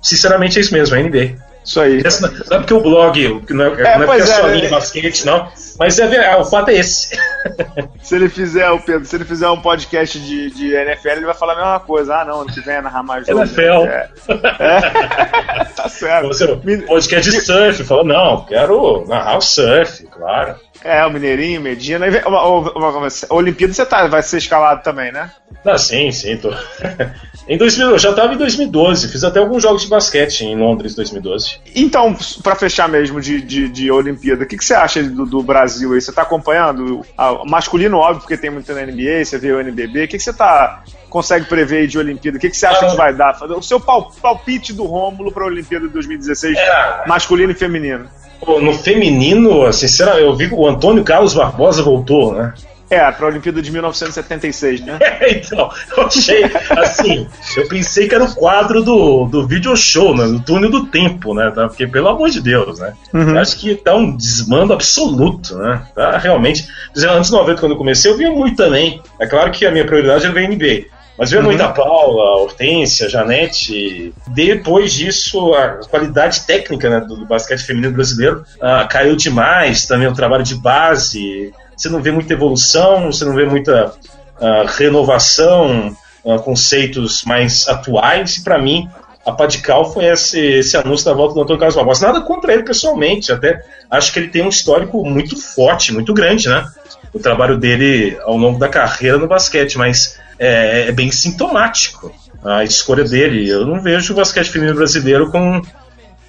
[0.00, 1.52] Sinceramente é isso mesmo, é NBA.
[1.64, 2.02] Isso aí.
[2.50, 4.70] Não é porque o blog não é, não é porque é só é, linha é.
[4.70, 5.48] basquete, não.
[5.78, 7.16] Mas é, ah, o fato é esse.
[8.02, 11.34] Se ele fizer, o Pedro, se ele fizer um podcast de, de NFL, ele vai
[11.34, 12.16] falar a mesma coisa.
[12.16, 13.40] Ah, não, ano que vem é narrar mais jogo.
[13.40, 13.86] NFL.
[13.86, 14.08] É.
[14.58, 15.64] É.
[15.74, 16.28] tá certo.
[16.28, 16.46] Você,
[16.86, 17.84] podcast de surf.
[17.84, 20.56] Fala, não, quero narrar o surf, claro.
[20.84, 22.06] É, o Mineirinho, Medina.
[22.26, 25.30] uma- uma- uma- uma- A Olimpíada você tá, vai ser escalado também, né?
[25.64, 26.36] Ah, sim, sim.
[26.36, 26.52] Tô...
[27.46, 29.08] em 2000, eu já estava em 2012.
[29.08, 31.60] Fiz até alguns jogos de basquete em Londres, 2012.
[31.76, 35.42] Então, pra fechar mesmo de, de, de Olimpíada, o que, que você acha do, do
[35.42, 36.00] Brasil aí?
[36.00, 37.04] Você tá acompanhando?
[37.16, 40.04] Ah, masculino, óbvio, porque tem muito na NBA, você vê o NBB.
[40.04, 42.38] O que, que você tá consegue prever aí de Olimpíada?
[42.38, 43.36] O que, que você acha Ah, que vai dar?
[43.44, 47.02] O seu pal- palpite do Rômulo pra Olimpíada de 2016, É.
[47.06, 48.08] masculino e feminino.
[48.44, 52.52] Pô, No feminino, sinceramente, eu vi que o Antônio Carlos Barbosa voltou, né?
[52.90, 54.98] É, pra Olimpíada de 1976, né?
[55.30, 56.44] então, eu achei,
[56.76, 57.26] assim,
[57.56, 60.26] eu pensei que era o quadro do, do video show, né?
[60.26, 61.50] Do túnel do tempo, né?
[61.50, 61.68] Tá?
[61.68, 62.92] Porque, pelo amor de Deus, né?
[63.14, 65.86] Eu acho que tá um desmando absoluto, né?
[65.94, 66.68] Tá realmente.
[66.94, 69.00] Antes de 90, quando eu comecei, eu via muito também.
[69.18, 70.84] É claro que a minha prioridade era ver NBA.
[71.18, 74.14] Mas via muita Paula, Hortência, Janete.
[74.28, 79.86] Depois disso, a qualidade técnica né, do, do basquete feminino brasileiro ah, caiu demais.
[79.86, 81.52] Também o trabalho de base.
[81.76, 83.92] Você não vê muita evolução, você não vê muita
[84.40, 85.94] ah, renovação,
[86.26, 88.38] ah, conceitos mais atuais.
[88.38, 88.88] E para mim,
[89.24, 92.06] a Padical foi esse, esse anúncio da volta do Antônio Carlos Barbosa.
[92.06, 96.48] Nada contra ele pessoalmente, até acho que ele tem um histórico muito forte, muito grande,
[96.48, 96.66] né?
[97.12, 102.12] O trabalho dele ao longo da carreira no basquete, mas é, é bem sintomático
[102.44, 103.48] a escolha dele.
[103.48, 105.62] Eu não vejo o basquete feminino brasileiro com,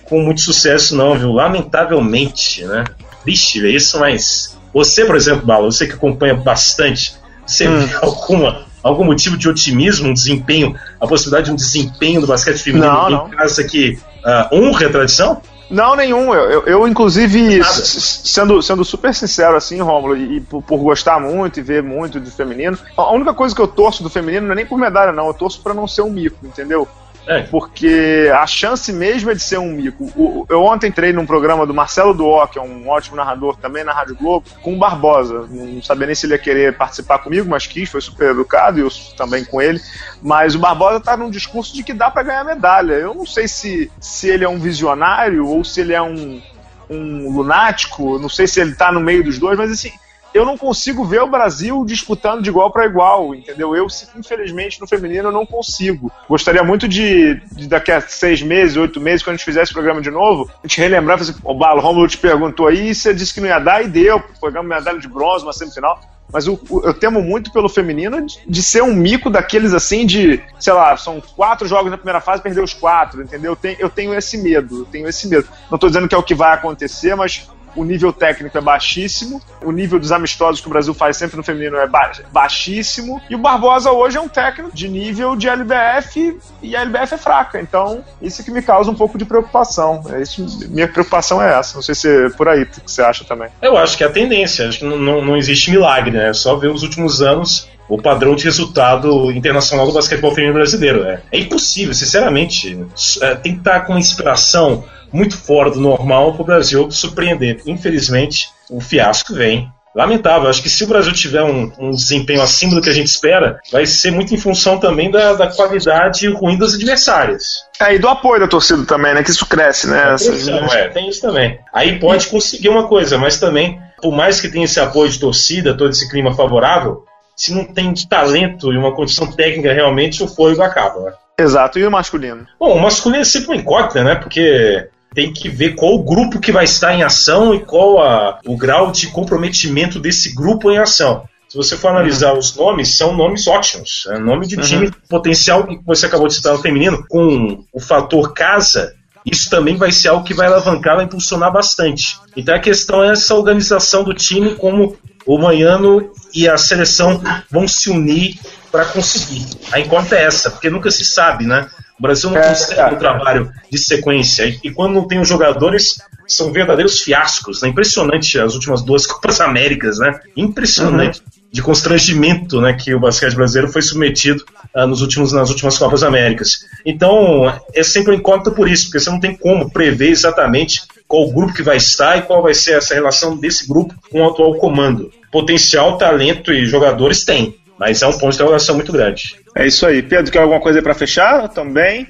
[0.05, 1.31] com muito sucesso, não, viu?
[1.31, 2.83] Lamentavelmente, né?
[3.23, 7.15] Triste ver isso, mas você, por exemplo, Bala, você que acompanha bastante,
[7.45, 12.27] você vê alguma, algum motivo de otimismo, um desempenho, a possibilidade de um desempenho do
[12.27, 13.29] basquete feminino Não, em não.
[13.29, 15.41] casa que ah, honre a tradição?
[15.69, 16.34] Não, nenhum.
[16.34, 21.19] Eu, eu, eu, inclusive, sendo, sendo super sincero assim, Rômulo, e, e por, por gostar
[21.19, 24.53] muito e ver muito do feminino, a única coisa que eu torço do feminino não
[24.53, 25.27] é nem por medalha, não.
[25.27, 26.88] Eu torço pra não ser um mico, entendeu?
[27.26, 27.43] É.
[27.43, 30.45] Porque a chance mesmo é de ser um mico.
[30.49, 33.93] Eu ontem entrei num programa do Marcelo Duó, que é um ótimo narrador também na
[33.93, 35.47] Rádio Globo, com o Barbosa.
[35.49, 38.82] Não sabia nem se ele ia querer participar comigo, mas quis, foi super educado, e
[38.82, 39.80] eu também com ele.
[40.21, 42.93] Mas o Barbosa tá num discurso de que dá para ganhar medalha.
[42.93, 46.41] Eu não sei se, se ele é um visionário ou se ele é um,
[46.89, 49.91] um lunático, não sei se ele tá no meio dos dois, mas assim,
[50.34, 53.75] eu não consigo ver o Brasil disputando de igual para igual, entendeu?
[53.75, 56.11] Eu, infelizmente, no feminino eu não consigo.
[56.27, 59.75] Gostaria muito de, de daqui a seis meses, oito meses, quando a gente fizesse o
[59.75, 63.34] programa de novo, a gente relembrar, assim, o Balo Romulo te perguntou aí, você disse
[63.34, 65.99] que não ia dar e deu, programa medalha de bronze, uma semifinal.
[66.31, 70.41] Mas eu, eu temo muito pelo feminino de, de, ser um mico daqueles assim de,
[70.59, 73.51] sei lá, são quatro jogos na primeira fase, perder os quatro, entendeu?
[73.51, 75.47] Eu tenho, eu tenho esse medo, eu tenho esse medo.
[75.69, 79.41] Não estou dizendo que é o que vai acontecer, mas o nível técnico é baixíssimo,
[79.61, 83.36] o nível dos amistosos que o Brasil faz sempre no feminino é ba baixíssimo, e
[83.36, 87.61] o Barbosa hoje é um técnico de nível de LBF e a LBF é fraca.
[87.61, 90.03] Então, isso que me causa um pouco de preocupação.
[90.09, 91.76] É isso, minha preocupação é essa.
[91.76, 93.49] Não sei se é por aí que você acha também.
[93.61, 94.67] Eu acho que é a tendência.
[94.67, 96.30] Acho que não, não, não existe milagre, né?
[96.30, 101.03] É só ver os últimos anos o padrão de resultado internacional do basquetebol feminino brasileiro.
[101.03, 102.77] É, é impossível, sinceramente.
[103.21, 107.61] É, tem que estar com inspiração muito fora do normal para o Brasil surpreender.
[107.67, 109.71] Infelizmente, o fiasco vem.
[109.95, 113.05] Lamentável, acho que se o Brasil tiver um, um, desempenho acima do que a gente
[113.05, 117.63] espera, vai ser muito em função também da, da qualidade ruim dos adversários.
[117.79, 119.21] É, e do apoio da torcida também, né?
[119.21, 120.05] Que isso cresce, né?
[120.05, 121.59] Pressão, é, tem isso também.
[121.71, 125.77] Aí pode conseguir uma coisa, mas também, por mais que tenha esse apoio de torcida,
[125.77, 127.05] todo esse clima favorável,
[127.36, 130.99] se não tem de talento e uma condição técnica realmente, o fôlego acaba.
[131.01, 131.13] Né?
[131.39, 132.45] Exato, e o masculino?
[132.59, 134.15] Bom, o masculino é sempre uma incógnita, né?
[134.15, 138.39] Porque tem que ver qual o grupo que vai estar em ação e qual a,
[138.45, 141.23] o grau de comprometimento desse grupo em ação.
[141.47, 142.39] Se você for analisar uhum.
[142.39, 144.07] os nomes, são nomes ótimos.
[144.09, 144.93] É nome de time uhum.
[145.07, 148.95] potencial que você acabou de citar no feminino, com o fator casa,
[149.26, 152.17] isso também vai ser algo que vai alavancar, vai impulsionar bastante.
[152.36, 157.67] Então a questão é essa organização do time, como o Manhano e a seleção vão
[157.67, 158.38] se unir
[158.71, 159.45] para conseguir.
[159.71, 161.69] A incógnita é essa, porque nunca se sabe, né?
[161.97, 164.59] O Brasil não é, consegue um trabalho de sequência.
[164.63, 167.61] E, quando não tem os jogadores, são verdadeiros fiascos.
[167.61, 167.69] Né?
[167.69, 170.19] Impressionante as últimas duas Copas Américas, né?
[170.36, 171.19] Impressionante.
[171.19, 171.42] Uhum.
[171.54, 174.43] De constrangimento né, que o basquete brasileiro foi submetido
[174.76, 176.66] uh, nos últimos, nas últimas Copas Américas.
[176.84, 181.32] Então, é sempre um incógnita por isso, porque você não tem como prever exatamente qual
[181.32, 184.56] grupo que vai estar e qual vai ser essa relação desse grupo com o atual
[184.56, 185.12] comando.
[185.32, 189.36] Potencial, talento e jogadores tem, mas é um ponto de interrogação muito grande.
[189.56, 190.01] É isso aí.
[190.01, 192.08] Pedro, quer alguma coisa para fechar também?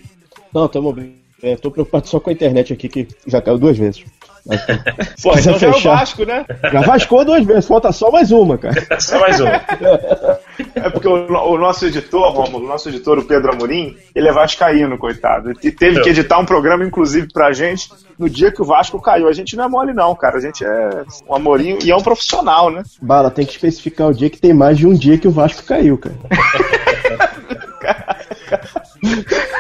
[0.54, 1.16] Não, estamos bem.
[1.44, 4.06] Estou é, preocupado só com a internet aqui, que já caiu duas vezes.
[5.22, 6.46] Pô, então já é o Vasco, né?
[6.72, 8.76] Já Vascou duas vezes, falta só mais uma, cara.
[9.00, 9.52] só mais uma.
[10.76, 14.34] É porque o, o, nosso editor, Romulo, o nosso editor, o Pedro Amorim, ele é
[14.34, 15.54] vascaíno, coitado.
[15.64, 17.90] E teve que editar um programa, inclusive, pra gente
[18.20, 19.30] no dia que o Vasco caiu.
[19.30, 20.38] A gente não é mole, não, cara.
[20.38, 22.84] A gente é um amorinho e é um profissional, né?
[23.02, 25.64] Bala, tem que especificar o dia que tem mais de um dia que o Vasco
[25.64, 26.16] caiu, cara.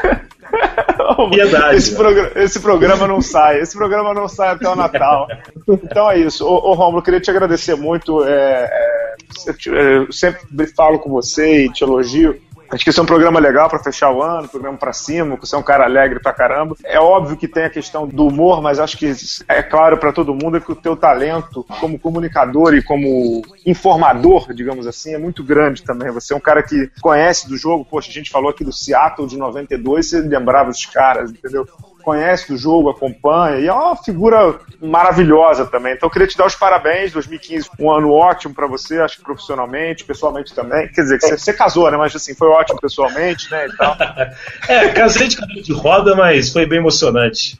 [1.29, 5.27] Piedade, esse, programa, esse, programa não sai, esse programa não sai até o Natal.
[5.67, 6.45] Então é isso.
[6.45, 8.23] Ô, ô Romulo, queria te agradecer muito.
[8.23, 8.69] É,
[9.45, 12.39] é, eu sempre falo com você e te elogio
[12.73, 15.55] Acho que esse é um programa legal para fechar o ano, programa para cima, você
[15.55, 16.75] é um cara alegre pra caramba.
[16.83, 19.13] É óbvio que tem a questão do humor, mas acho que
[19.47, 24.87] é claro para todo mundo que o teu talento como comunicador e como informador, digamos
[24.87, 26.11] assim, é muito grande também.
[26.11, 27.85] Você é um cara que conhece do jogo.
[27.85, 31.67] Poxa, a gente falou aqui do Seattle de 92, você lembrava os caras, entendeu?
[32.03, 35.93] Conhece do jogo, acompanha, e é uma figura maravilhosa também.
[35.93, 39.23] Então eu queria te dar os parabéns, 2015, um ano ótimo para você, acho que
[39.23, 40.87] profissionalmente, pessoalmente também.
[40.89, 41.97] Quer dizer, você, você, casou, né?
[41.97, 43.67] Mas assim, foi ótimo pessoalmente, né?
[43.67, 43.97] E tal.
[44.67, 47.59] é, casei de cabelo de roda, mas foi bem emocionante.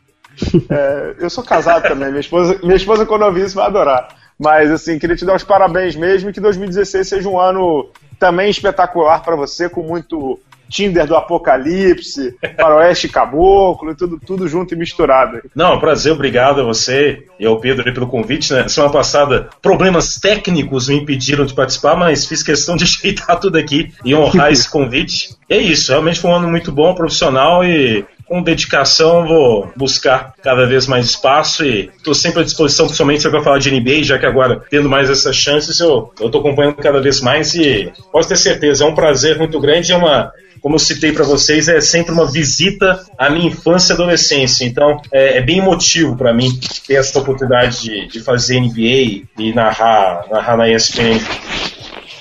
[0.69, 4.09] É, eu sou casado também, minha esposa, minha esposa quando ouvir isso vai adorar.
[4.37, 7.89] Mas assim, queria te dar os parabéns mesmo e que 2016 seja um ano
[8.19, 10.39] também espetacular para você, com muito
[10.73, 15.39] Tinder do Apocalipse, Faroeste Caboclo, tudo, tudo junto e misturado.
[15.55, 18.51] Não, prazer, obrigado a você e ao Pedro pelo convite.
[18.51, 18.67] Né?
[18.67, 23.93] Semana passada, problemas técnicos me impediram de participar, mas fiz questão de ajeitar tudo aqui
[24.03, 25.35] e honrar esse convite.
[25.47, 30.33] E é isso, realmente foi um ano muito bom, profissional e com dedicação vou buscar
[30.41, 34.17] cada vez mais espaço e estou sempre à disposição, principalmente para falar de NBA, já
[34.17, 38.37] que agora, tendo mais essas chances, eu estou acompanhando cada vez mais e pode ter
[38.37, 40.31] certeza, é um prazer muito grande, é uma
[40.63, 44.63] como eu citei para vocês, é sempre uma visita à minha infância e adolescência.
[44.63, 46.57] Então, é, é bem emotivo para mim
[46.87, 51.19] ter essa oportunidade de, de fazer NBA e narrar, narrar na ESPN.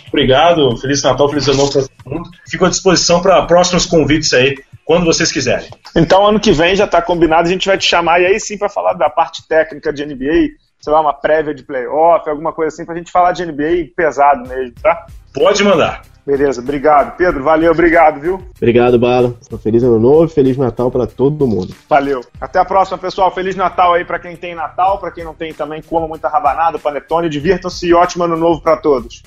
[0.08, 2.30] Obrigado, Feliz Natal, Feliz Ano Novo para todo mundo.
[2.46, 5.70] Fico à disposição para próximos convites aí quando vocês quiserem.
[5.96, 8.58] Então, ano que vem já está combinado, a gente vai te chamar e aí sim
[8.58, 12.74] para falar da parte técnica de NBA, sei lá, uma prévia de playoff, alguma coisa
[12.74, 15.06] assim, para a gente falar de NBA pesado mesmo, tá?
[15.32, 16.02] Pode mandar.
[16.24, 17.16] Beleza, obrigado.
[17.16, 18.40] Pedro, valeu, obrigado, viu?
[18.56, 19.34] Obrigado, Bala.
[19.60, 21.74] Feliz Ano Novo e Feliz Natal para todo mundo.
[21.88, 22.20] Valeu.
[22.40, 23.32] Até a próxima, pessoal.
[23.32, 26.78] Feliz Natal aí para quem tem Natal, para quem não tem também, coma muita rabanada,
[26.78, 29.22] panetone, divirtam-se e ótimo Ano Novo para todos.